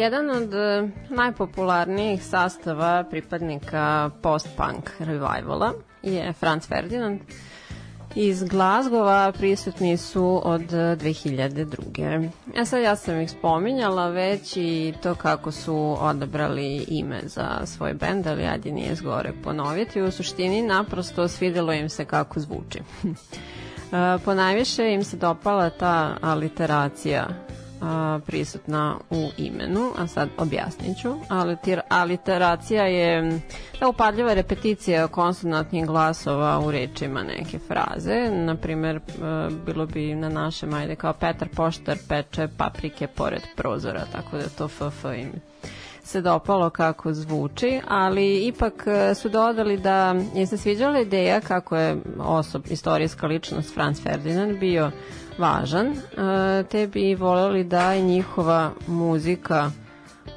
Jedan 0.00 0.30
od 0.30 0.54
e, 0.54 0.88
najpopularnijih 1.08 2.24
sastava 2.24 3.04
pripadnika 3.10 4.10
post-punk 4.22 4.90
revivala 4.98 5.72
je 6.02 6.32
Franz 6.32 6.68
Ferdinand. 6.68 7.20
Iz 8.14 8.42
Glazgova 8.42 9.32
prisutni 9.32 9.96
su 9.96 10.40
od 10.44 10.62
2002. 10.62 12.28
E 12.56 12.64
sad 12.64 12.82
ja 12.82 12.96
sam 12.96 13.20
ih 13.20 13.30
spominjala 13.30 14.08
već 14.08 14.56
i 14.56 14.94
to 15.02 15.14
kako 15.14 15.52
su 15.52 15.96
odabrali 16.00 16.84
ime 16.88 17.20
za 17.24 17.66
svoj 17.66 17.94
bend, 17.94 18.26
ali 18.26 18.46
ajde 18.46 18.72
nije 18.72 18.94
zgore 18.94 19.32
ponoviti. 19.44 20.02
U 20.02 20.10
suštini 20.10 20.62
naprosto 20.62 21.28
svidelo 21.28 21.72
im 21.72 21.88
se 21.88 22.04
kako 22.04 22.40
zvuči. 22.40 22.78
E, 23.92 24.18
Ponajviše 24.24 24.92
im 24.92 25.04
se 25.04 25.16
dopala 25.16 25.70
ta 25.70 26.16
aliteracija 26.20 27.28
a, 27.80 28.18
prisutna 28.26 28.96
u 29.10 29.28
imenu, 29.36 29.90
a 29.98 30.06
sad 30.06 30.28
objasnit 30.38 30.98
ću. 30.98 31.14
Alitir, 31.28 31.80
aliteracija 31.88 32.84
je 32.84 33.40
ta 33.78 33.88
upadljiva 33.88 34.34
repeticija 34.34 35.08
konsonantnih 35.08 35.86
glasova 35.86 36.60
u 36.60 36.70
rečima 36.70 37.22
neke 37.22 37.58
fraze. 37.58 38.30
Naprimer, 38.30 38.96
e, 38.96 39.00
bilo 39.66 39.86
bi 39.86 40.14
na 40.14 40.28
našem, 40.28 40.74
ajde, 40.74 40.94
kao 40.94 41.12
Petar 41.12 41.48
Poštar 41.48 41.98
peče 42.08 42.48
paprike 42.56 43.06
pored 43.06 43.42
prozora, 43.56 44.04
tako 44.12 44.36
da 44.36 44.48
to 44.48 44.68
FF 44.68 45.04
im 45.04 45.32
se 46.04 46.20
dopalo 46.20 46.70
kako 46.70 47.12
zvuči, 47.12 47.80
ali 47.88 48.46
ipak 48.46 48.84
e, 48.86 49.14
su 49.14 49.28
dodali 49.28 49.76
da 49.76 49.96
je 50.34 50.46
se 50.46 50.56
sviđala 50.56 51.00
ideja 51.00 51.40
kako 51.40 51.76
je 51.76 51.96
osob, 52.18 52.62
istorijska 52.70 53.26
ličnost 53.26 53.74
Franz 53.74 54.02
Ferdinand 54.02 54.58
bio 54.58 54.90
važan, 55.40 55.86
e, 55.86 55.94
te 56.64 56.86
bi 56.86 57.14
voljeli 57.14 57.64
da 57.64 57.94
i 57.94 58.02
njihova 58.02 58.60
muzika 58.86 59.70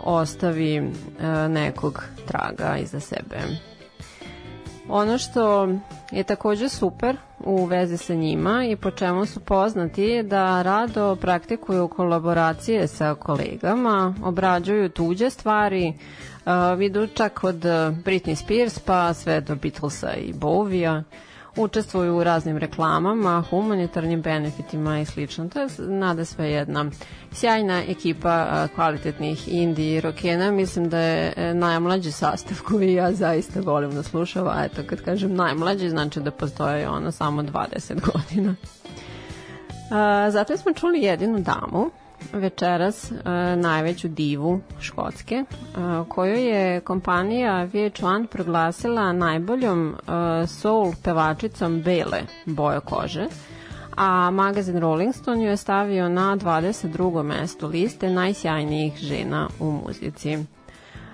ostavi 0.01 0.76
e, 0.76 0.84
nekog 1.49 2.04
traga 2.28 2.78
iza 2.78 2.99
sebe. 2.99 3.38
Ono 4.89 5.18
što 5.18 5.68
je 6.12 6.24
takođe 6.24 6.70
super 6.70 7.16
u 7.39 7.66
vezi 7.66 7.97
sa 7.97 8.14
njima 8.14 8.66
i 8.66 8.76
po 8.76 8.91
čemu 8.91 9.26
su 9.26 9.39
poznati 9.39 10.04
je 10.04 10.24
da 10.24 10.62
rado 10.62 11.16
praktikuju 11.16 11.88
kolaboracije 11.88 12.88
sa 12.88 13.16
kolegama, 13.16 14.16
obrađuju 14.24 14.89
tuđe 14.89 15.30
stvari, 15.30 15.93
uh, 16.45 16.51
vidu 16.78 17.08
čak 17.08 17.43
od 17.43 17.56
Britney 18.06 18.36
Spears 18.36 18.80
pa 18.80 19.14
sve 19.14 19.41
do 19.41 19.56
Beatlesa 19.56 20.14
i 20.14 20.34
Bovija, 20.34 21.04
učestvuju 21.56 22.18
u 22.18 22.24
raznim 22.24 22.58
reklamama, 22.58 23.43
humanitarnim 23.49 24.22
benefitima 24.22 24.99
i 24.99 25.06
slično. 25.06 25.49
To 25.49 25.60
je 25.62 25.68
nada 25.80 26.26
sve 26.26 26.51
jedna 26.51 26.86
sjajna 27.32 27.84
ekipa 27.84 28.68
kvalitetnih 28.76 29.54
indie 29.54 30.01
rokena. 30.01 30.51
Mislim 30.51 30.89
da 30.89 30.99
je 30.99 31.34
e, 31.36 31.54
najmlađi 31.54 32.12
sastav 32.12 32.62
koji 32.68 32.93
ja 32.93 33.12
zaista 33.12 33.60
volim 33.60 33.91
da 33.95 34.04
slušam, 34.04 34.47
a 34.47 34.64
eto 34.66 34.82
kad 34.89 35.01
kažem 35.01 35.36
najmlađi 35.36 35.89
znači 35.89 36.20
da 36.20 36.32
postoje 36.32 36.89
ono 36.89 37.12
samo 37.12 37.41
20 37.41 38.12
godina. 38.14 38.56
A, 39.91 40.32
zatim 40.32 40.58
smo 40.58 40.74
čuli 40.74 41.01
jedinu 41.01 41.39
damu, 41.39 41.89
večeras 42.34 43.11
e, 43.11 43.15
najveću 43.55 44.07
divu 44.07 44.59
Škotske, 44.80 45.36
e, 45.36 45.45
koju 46.09 46.36
je 46.36 46.82
kompanija 46.82 47.67
VH1 47.74 48.28
proglasila 48.28 49.13
najboljom 49.13 49.89
e, 49.89 49.97
soul 50.47 50.93
pevačicom 51.03 51.82
bele 51.82 52.21
boje 52.45 52.80
kože, 52.80 53.26
a 53.95 54.32
magazin 54.32 54.80
Rolling 54.80 55.15
Stone 55.15 55.43
ju 55.43 55.49
je 55.49 55.57
stavio 55.57 56.09
na 56.09 56.38
22. 56.38 57.24
mesto 57.24 57.67
liste 57.67 58.09
najsjajnijih 58.09 58.97
žena 58.97 59.47
u 59.59 59.71
muzici. 59.71 60.38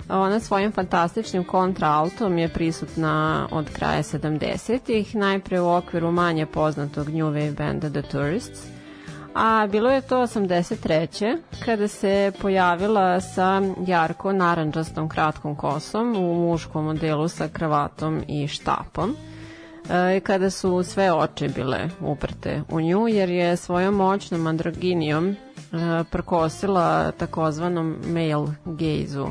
Ona 0.09 0.39
svojim 0.39 0.71
fantastičnim 0.71 1.43
kontraaltom 1.43 2.37
je 2.37 2.49
prisutna 2.49 3.47
od 3.51 3.69
kraja 3.69 4.03
70-ih, 4.03 5.15
najpre 5.15 5.61
u 5.61 5.69
okviru 5.69 6.11
manje 6.11 6.45
poznatog 6.45 7.09
New 7.09 7.25
Wave 7.25 7.55
benda 7.55 7.89
The 7.89 8.01
Tourists, 8.01 8.78
a 9.33 9.67
bilo 9.71 9.91
je 9.91 10.01
to 10.01 10.21
83. 10.21 11.37
kada 11.65 11.87
se 11.87 12.31
pojavila 12.41 13.21
sa 13.21 13.61
jarko 13.87 14.31
naranđastom 14.33 15.09
kratkom 15.09 15.55
kosom 15.55 16.15
u 16.15 16.33
muškom 16.33 16.85
modelu 16.85 17.27
sa 17.27 17.47
kravatom 17.47 18.23
i 18.27 18.47
štapom 18.47 19.15
e, 19.89 20.19
kada 20.19 20.49
su 20.49 20.83
sve 20.83 21.13
oči 21.13 21.47
bile 21.47 21.89
uprte 22.01 22.61
u 22.69 22.81
nju 22.81 23.07
jer 23.07 23.29
je 23.29 23.57
svojom 23.57 23.95
moćnom 23.95 24.47
androginijom 24.47 25.29
e, 25.29 25.35
prkosila 26.11 27.11
takozvanom 27.11 27.97
male 28.07 28.47
gejzu 28.65 29.27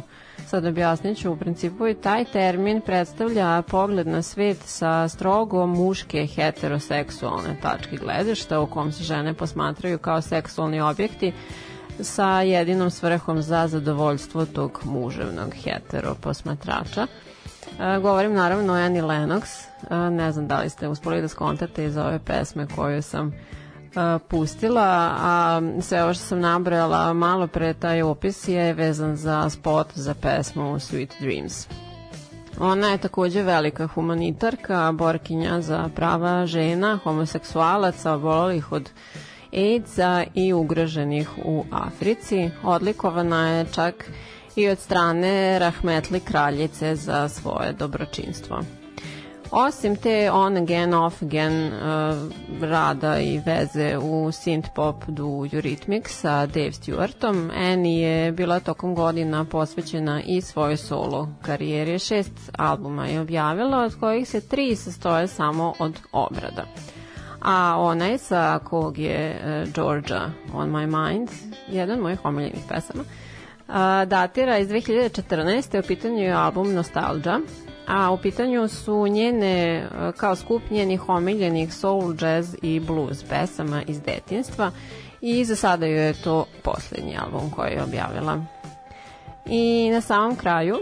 Sad 0.49 0.65
objasnit 0.65 1.19
ću, 1.19 1.33
u 1.33 1.37
principu 1.37 1.87
i 1.87 1.95
taj 1.95 2.25
termin 2.25 2.81
predstavlja 2.81 3.63
pogled 3.63 4.07
na 4.07 4.23
svet 4.23 4.59
sa 4.65 5.09
strogo 5.09 5.67
muške 5.67 6.27
heteroseksualne 6.27 7.57
tačke 7.63 7.97
gledišta 7.97 8.61
u 8.61 8.67
kom 8.67 8.93
se 8.93 9.05
žene 9.05 9.35
posmatraju 9.35 9.99
kao 9.99 10.23
seksualni 10.23 10.81
objekti 10.81 11.33
sa 12.01 12.41
jedinom 12.41 12.91
svrhom 12.91 13.43
za 13.43 13.67
zadovoljstvo 13.69 14.47
tog 14.47 14.81
muževnog 14.85 15.55
hetero 15.65 16.15
posmatrača. 16.15 17.07
E, 17.81 17.99
govorim 18.01 18.33
naravno 18.33 18.73
o 18.73 18.77
Annie 18.77 19.03
Lennox, 19.03 19.43
e, 19.91 20.11
ne 20.11 20.33
znam 20.33 20.47
da 20.47 20.61
li 20.61 20.71
ste 20.71 20.89
uspoli 20.89 21.21
da 21.21 21.29
skontate 21.29 21.85
iz 21.85 21.97
ove 21.97 22.19
pesme 22.19 22.67
koju 22.77 23.03
sam 23.03 23.33
pustila, 24.29 25.15
a 25.19 25.61
sve 25.83 26.05
ovo 26.05 26.15
što 26.15 26.25
sam 26.25 26.41
nabrala 26.41 27.13
malo 27.13 27.47
pre 27.47 27.75
taj 27.75 28.03
opis 28.03 28.49
je 28.49 28.73
vezan 28.73 29.17
za 29.17 29.51
spot 29.51 29.87
za 29.95 30.15
pesmu 30.15 30.75
Sweet 30.75 31.11
Dreams. 31.21 31.67
Ona 32.61 32.89
je 32.89 32.99
takođe 32.99 33.43
velika 33.43 33.87
humanitarka, 33.87 34.93
borkinja 34.93 35.61
za 35.61 35.89
prava 35.95 36.47
žena, 36.47 36.99
homoseksualaca, 37.05 38.13
obolelih 38.13 38.73
od 38.73 38.91
AIDS-a 39.53 40.25
i 40.35 40.53
ugroženih 40.53 41.31
u 41.45 41.65
Africi. 41.71 42.51
Odlikovana 42.63 43.49
je 43.49 43.67
čak 43.75 44.11
i 44.57 44.69
od 44.69 44.79
strane 44.79 45.59
Rahmetli 45.59 46.21
kraljice 46.21 46.97
za 46.97 47.29
svoje 47.29 47.73
dobročinstvo. 47.73 48.61
Osim 49.51 49.97
te 49.97 50.31
on 50.31 50.57
again, 50.57 50.95
off 50.95 51.23
again 51.23 51.73
uh, 51.73 52.33
rada 52.61 53.21
i 53.21 53.41
veze 53.47 53.99
u 53.99 54.29
synth 54.33 54.69
pop 54.75 55.05
du 55.07 55.49
Eurythmics 55.53 56.09
sa 56.09 56.47
Dave 56.47 56.73
Stewartom, 56.73 57.51
Annie 57.57 58.09
je 58.09 58.33
bila 58.33 58.61
tokom 58.61 58.95
godina 58.95 59.45
posvećena 59.45 60.23
i 60.23 60.41
svojoj 60.41 60.77
solo 60.77 61.29
karijeri. 61.43 61.99
Šest 61.99 62.51
albuma 62.59 63.07
je 63.07 63.21
objavila, 63.21 63.79
od 63.79 63.95
kojih 64.01 64.29
se 64.29 64.41
tri 64.41 64.77
sastoje 64.77 65.27
samo 65.27 65.75
od 65.79 66.01
obrada. 66.13 66.65
A 67.43 67.75
onaj 67.79 68.19
sa 68.19 68.59
kog 68.65 68.99
je 68.99 69.41
uh, 69.41 69.73
Georgia 69.75 70.31
on 70.55 70.71
my 70.71 70.87
mind, 70.87 71.29
jedan 71.69 71.99
mojih 71.99 72.25
omiljenih 72.25 72.63
pesama, 72.69 73.03
uh, 73.69 73.75
datira 74.09 74.59
iz 74.59 74.69
2014. 74.69 75.79
u 75.79 75.87
pitanju 75.87 76.19
je 76.19 76.33
album 76.33 76.75
Nostalgia, 76.75 77.41
a 77.89 78.11
u 78.11 78.19
pitanju 78.19 78.69
su 78.69 79.07
njene, 79.07 79.77
e, 79.77 80.13
kao 80.17 80.37
skup 80.37 80.63
njenih 80.71 81.09
omiljenih 81.09 81.75
soul, 81.75 82.15
jazz 82.21 82.55
i 82.63 82.81
blues 82.81 83.25
pesama 83.25 83.83
iz 83.87 84.01
detinstva 84.01 84.71
i 85.21 85.45
za 85.45 85.57
sada 85.57 85.87
joj 85.87 86.07
je 86.07 86.13
to 86.13 86.47
poslednji 86.63 87.17
album 87.17 87.51
koji 87.51 87.73
je 87.73 87.83
objavila. 87.83 88.45
I 89.47 89.91
na 89.93 90.01
samom 90.01 90.37
kraju, 90.37 90.77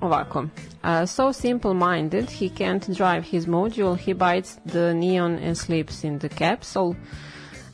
ovako, 0.00 0.44
Uh, 0.84 1.04
so 1.04 1.32
simple-minded, 1.32 2.30
he 2.30 2.48
can't 2.48 2.86
drive 2.94 3.24
his 3.24 3.46
module, 3.46 3.96
he 3.98 4.12
bites 4.12 4.60
the 4.64 4.94
neon 4.94 5.36
and 5.38 5.58
sleeps 5.58 6.04
in 6.04 6.18
the 6.20 6.28
capsule. 6.28 6.94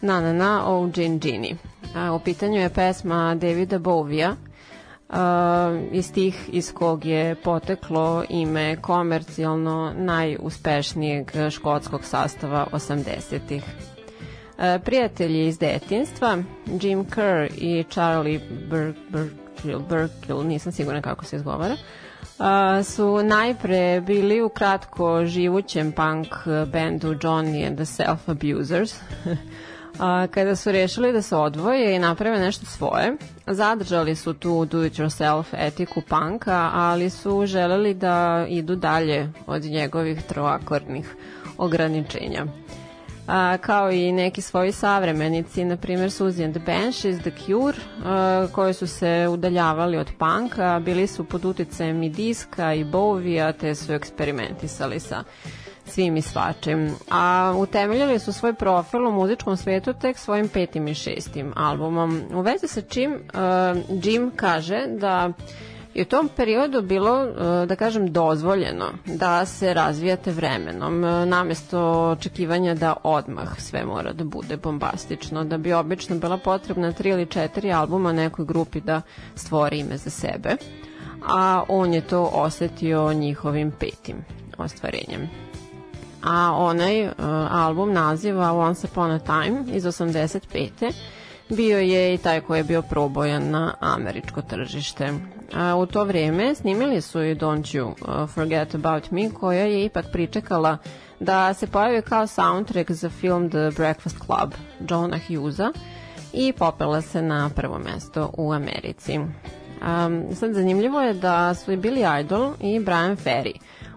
Na 0.01 0.20
na 0.20 0.33
na, 0.33 0.66
oh 0.66 0.91
Gin 0.91 1.18
Gini. 1.18 1.57
Uh, 1.95 2.14
u 2.14 2.18
pitanju 2.25 2.61
je 2.61 2.68
pesma 2.68 3.35
Davida 3.35 3.79
Bovija, 3.79 4.37
iz 5.92 6.12
tih 6.12 6.48
iz 6.52 6.72
kog 6.72 7.05
je 7.05 7.34
poteklo 7.34 8.24
ime 8.28 8.76
komercijalno 8.76 9.92
najuspešnijeg 9.96 11.32
škotskog 11.50 12.05
sastava 12.05 12.66
80-ih. 12.72 13.62
Uh, 14.59 14.64
prijatelji 14.84 15.46
iz 15.46 15.59
detinstva, 15.59 16.38
Jim 16.80 17.05
Kerr 17.05 17.48
i 17.57 17.84
Charlie 17.90 18.40
Burkill, 19.11 19.80
Burkill 19.88 20.44
nisam 20.44 20.72
sigurna 20.72 21.02
kako 21.02 21.24
se 21.24 21.36
izgovara, 21.36 21.76
Uh, 22.38 22.84
su 22.84 23.22
najpre 23.22 24.00
bili 24.00 24.42
u 24.42 24.48
kratko 24.48 25.26
živućem 25.26 25.92
punk 25.92 26.26
bendu 26.72 27.14
Johnny 27.14 27.66
and 27.66 27.76
the 27.76 27.84
Self 27.84 28.28
Abusers 28.28 28.94
a, 29.99 30.26
kada 30.26 30.57
su 30.57 30.72
rešili 30.72 31.12
da 31.12 31.22
se 31.22 31.36
odvoje 31.36 31.97
i 31.97 31.99
naprave 31.99 32.38
nešto 32.38 32.66
svoje, 32.66 33.16
zadržali 33.47 34.14
su 34.16 34.34
tu 34.34 34.64
do-it-yourself 34.64 35.45
etiku 35.53 36.03
panka, 36.09 36.70
ali 36.74 37.11
su 37.11 37.47
želeli 37.47 37.95
da 37.95 38.47
idu 38.49 38.76
dalje 38.76 39.32
od 39.47 39.62
njegovih 39.64 40.22
troakornih 40.22 41.14
ograničenja. 41.59 42.47
a, 43.26 43.57
kao 43.61 43.90
i 43.90 44.12
neki 44.12 44.40
svoji 44.42 44.72
savremenici, 44.72 45.64
na 45.64 45.76
primjer 45.76 46.11
Suzy 46.11 46.45
and 46.45 46.55
the 46.55 46.64
Banshees, 46.66 47.20
The 47.20 47.30
Cure, 47.47 47.78
a, 48.05 48.47
koji 48.53 48.74
su 48.74 48.86
se 48.86 49.28
udaljavali 49.30 49.97
od 49.97 50.11
panka, 50.18 50.80
bili 50.84 51.07
su 51.07 51.24
pod 51.24 51.45
uticajem 51.45 52.03
i 52.03 52.09
diska 52.09 52.74
i 52.74 52.84
bovija, 52.84 53.53
te 53.53 53.74
su 53.74 53.92
eksperimentisali 53.92 55.01
sa 55.01 55.24
svim 55.87 56.16
i 56.16 56.22
svačim. 56.22 56.95
A 57.11 57.55
utemeljili 57.59 58.18
su 58.18 58.32
svoj 58.32 58.55
profil 58.55 59.07
u 59.07 59.12
muzičkom 59.12 59.57
svetu 59.57 59.93
tek 59.93 60.18
svojim 60.18 60.49
petim 60.49 60.89
i 60.89 60.95
šestim 60.95 61.53
albumom. 61.57 62.20
U 62.35 62.41
vezi 62.41 62.68
sa 62.68 62.80
čim 62.80 63.12
uh, 63.12 64.01
Jim 64.05 64.30
kaže 64.37 64.87
da 64.87 65.32
I 65.95 66.03
u 66.03 66.05
tom 66.05 66.28
periodu 66.37 66.82
bilo, 66.82 67.24
e, 67.24 67.66
da 67.66 67.76
kažem, 67.76 68.12
dozvoljeno 68.12 68.85
da 69.07 69.47
se 69.47 69.74
razvijate 69.74 70.30
vremenom, 70.30 71.05
e, 71.05 71.26
namesto 71.26 71.80
očekivanja 72.11 72.74
da 72.74 72.95
odmah 73.03 73.61
sve 73.61 73.85
mora 73.85 74.12
da 74.12 74.24
bude 74.24 74.57
bombastično, 74.57 75.45
da 75.45 75.59
bi 75.59 75.72
obično 75.72 76.18
bila 76.18 76.39
potrebna 76.39 76.93
tri 76.93 77.11
ili 77.11 77.26
četiri 77.26 77.72
albuma 77.72 78.12
nekoj 78.12 78.45
grupi 78.45 78.80
da 78.80 79.03
stvori 79.35 79.78
ime 79.78 79.97
za 79.97 80.11
sebe, 80.11 80.57
a 81.26 81.62
on 81.68 81.95
je 81.95 82.01
to 82.01 82.30
osetio 82.32 83.12
njihovim 83.12 83.72
petim 83.80 84.16
ostvarenjem. 84.59 85.53
A 86.25 86.53
onaj 86.57 87.07
uh, 87.07 87.12
album 87.51 87.93
naziva 87.93 88.53
Once 88.53 88.87
Upon 88.87 89.11
a 89.11 89.18
Time 89.18 89.64
iz 89.77 89.85
85 89.85 90.93
bio 91.49 91.79
je 91.79 92.14
i 92.14 92.18
taj 92.18 92.41
koji 92.41 92.59
je 92.59 92.64
bio 92.64 92.83
probojan 92.83 93.51
na 93.51 93.75
američko 93.81 94.43
tržište. 94.43 95.12
A, 95.55 95.77
u 95.77 95.87
to 95.87 96.05
vreme 96.05 96.55
snimili 96.55 97.01
su 97.01 97.22
i 97.22 97.35
Don't 97.35 97.79
You 97.79 97.85
uh, 97.85 98.31
Forget 98.31 98.75
About 98.75 99.11
Me, 99.11 99.31
koja 99.31 99.64
je 99.64 99.85
ipak 99.85 100.05
pričekala 100.12 100.79
da 101.20 101.55
se 101.55 101.66
pojavi 101.66 102.03
kao 102.03 102.27
soundtrack 102.27 102.91
za 102.91 103.11
film 103.11 103.51
The 103.51 103.70
Breakfast 103.77 104.16
Club 104.27 104.55
Johna 104.91 105.18
Hughesa 105.29 105.72
i 106.33 106.53
popela 106.53 107.01
se 107.01 107.22
na 107.22 107.51
prvo 107.57 107.79
mesto 107.79 108.31
u 108.37 108.53
Americi. 108.53 109.18
Um, 109.18 110.35
sad 110.35 110.53
zanimljivo 110.53 111.01
je 111.01 111.14
da 111.14 111.55
su 111.55 111.72
i 111.72 111.77
Billy 111.77 112.20
Idol 112.20 112.53
i 112.61 112.79
Brian 112.79 113.16
Ferry 113.16 113.55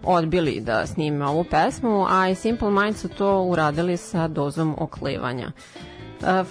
odbili 0.08 0.60
da 0.62 0.86
snime 0.88 1.26
ovu 1.26 1.44
pesmu, 1.44 2.06
a 2.10 2.30
i 2.30 2.36
Simple 2.36 2.72
Minds 2.72 3.02
su 3.02 3.10
to 3.10 3.42
uradili 3.42 3.98
sa 3.98 4.28
dozom 4.28 4.76
oklevanja 4.78 5.52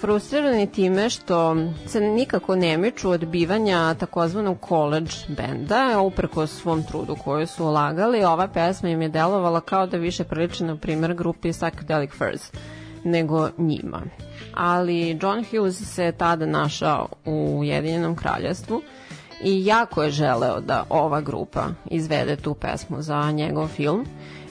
frustrirani 0.01 0.67
time 0.71 1.09
što 1.09 1.55
se 1.85 2.01
nikako 2.01 2.55
ne 2.55 2.77
miču 2.77 3.09
od 3.09 3.25
bivanja 3.25 3.93
takozvanog 3.93 4.57
college 4.67 5.11
benda, 5.27 6.01
uprko 6.01 6.47
svom 6.47 6.83
trudu 6.83 7.15
koju 7.23 7.47
su 7.47 7.65
ulagali, 7.65 8.23
ova 8.23 8.47
pesma 8.47 8.89
im 8.89 9.01
je 9.01 9.09
delovala 9.09 9.61
kao 9.61 9.87
da 9.87 9.97
više 9.97 10.23
priliči 10.23 10.63
na 10.63 10.77
primer 10.77 11.13
grupi 11.13 11.49
Psychedelic 11.49 12.11
Furs 12.11 12.51
nego 13.03 13.49
njima. 13.57 14.01
Ali 14.53 15.19
John 15.21 15.45
Hughes 15.51 15.95
se 15.95 16.11
tada 16.11 16.45
našao 16.45 17.07
u 17.25 17.59
Ujedinjenom 17.59 18.15
kraljestvu 18.15 18.81
i 19.43 19.65
jako 19.65 20.03
je 20.03 20.11
želeo 20.11 20.59
da 20.59 20.85
ova 20.89 21.21
grupa 21.21 21.67
izvede 21.85 22.35
tu 22.35 22.53
pesmu 22.53 23.01
za 23.01 23.31
njegov 23.31 23.67
film 23.67 24.05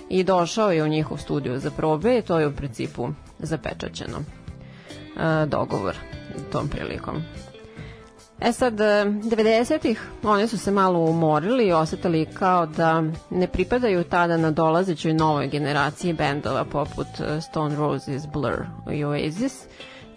i 0.09 0.25
došao 0.25 0.73
je 0.73 0.83
u 0.83 0.89
njihov 0.89 1.19
studio 1.19 1.59
za 1.59 1.71
probe 1.71 2.19
i 2.19 2.23
to 2.23 2.39
je 2.39 2.47
u 2.47 2.57
principu 2.57 3.09
zapečaćeno 3.39 4.19
dogovor 5.47 5.97
tom 6.53 6.69
prilikom. 6.69 7.23
E 8.41 8.53
sad, 8.53 8.75
90-ih 8.75 10.03
oni 10.23 10.49
su 10.49 10.59
se 10.59 10.71
malo 10.71 10.99
umorili 11.01 11.67
i 11.67 11.73
osetali 11.73 12.27
kao 12.35 12.67
da 12.67 13.03
ne 13.31 13.47
pripadaju 13.47 14.05
tada 14.05 14.37
na 14.37 14.51
dolazećoj 14.51 15.15
novoj 15.15 15.49
generaciji 15.49 16.13
bendova 16.13 16.65
poput 16.65 17.07
Stone 17.51 17.77
Roses, 17.77 18.23
Blur 18.33 18.67
i 18.93 19.05
Oasis, 19.05 19.65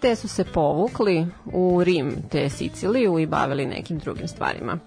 te 0.00 0.16
su 0.16 0.28
se 0.28 0.44
povukli 0.44 1.26
u 1.52 1.84
Rim 1.84 2.16
te 2.30 2.48
Siciliju 2.48 3.18
i 3.18 3.26
bavili 3.26 3.66
nekim 3.66 3.98
drugim 3.98 4.28
stvarima. 4.28 4.78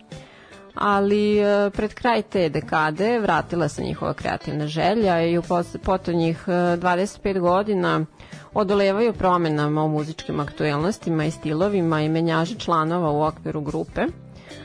Ali 0.76 1.38
pred 1.74 1.94
kraj 1.94 2.22
te 2.22 2.50
dekade 2.50 3.20
vratila 3.20 3.68
se 3.70 3.84
njihova 3.84 4.14
kreativna 4.14 4.68
želja 4.68 5.22
i 5.22 5.38
u 5.38 5.44
potonjih 5.84 6.44
25 6.48 7.40
godina 7.40 8.06
odolevaju 8.54 9.14
promenama 9.14 9.84
u 9.84 9.90
muzičkim 9.90 10.40
aktuelnostima 10.40 11.26
i 11.26 11.32
stilovima 11.32 12.02
i 12.02 12.10
menjaži 12.10 12.60
članova 12.60 13.12
u 13.12 13.24
okviru 13.24 13.62
grupe, 13.62 14.02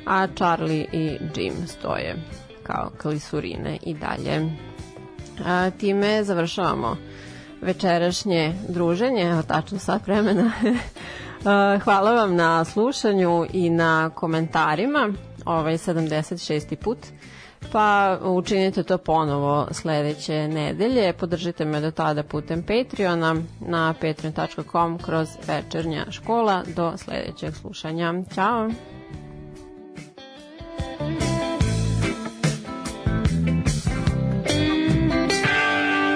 a 0.07 0.27
Charlie 0.27 0.87
i 0.93 1.19
Jim 1.37 1.53
stoje 1.67 2.17
kao 2.63 2.91
klisurine 3.03 3.79
i 3.83 3.95
dalje. 3.95 4.51
A, 5.47 5.71
time 5.71 6.25
završavamo 6.25 6.97
večerašnje 7.63 8.55
druženje, 8.69 9.43
tačno 9.49 9.79
sat 9.79 10.07
vremena. 10.07 10.53
Hvala 11.85 12.13
vam 12.13 12.35
na 12.37 12.65
slušanju 12.65 13.47
i 13.53 13.71
na 13.71 14.11
komentarima, 14.15 15.13
ovaj 15.45 15.79
76. 15.79 16.77
put 16.77 16.99
pa 17.73 18.19
učinite 18.23 18.83
to 18.83 18.99
ponovo 18.99 19.69
sledeće 19.71 20.49
nedelje. 20.49 21.13
Podržite 21.13 21.65
me 21.65 21.81
do 21.81 21.91
tada 21.91 22.23
putem 22.23 22.63
Patreona 22.63 23.37
na 23.61 23.95
patreon.com 24.01 24.99
kroz 24.99 25.29
večernja 25.47 26.05
škola. 26.11 26.63
Do 26.77 26.97
sledećeg 26.97 27.55
slušanja. 27.55 28.15
Ćao! 28.35 28.71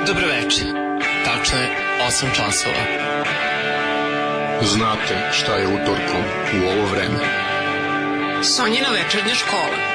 Dobro 0.06 0.26
večer. 0.26 0.91
Tačno 1.32 1.58
je 1.58 1.68
8 2.08 2.36
časova. 2.36 2.84
Znate 4.62 5.30
šta 5.32 5.56
je 5.56 5.66
utorkom 5.66 6.24
u 6.54 6.66
ovo 6.68 6.86
vreme. 6.92 7.18
Sonjina 8.42 8.88
večernja 8.88 9.34
škola. 9.34 9.91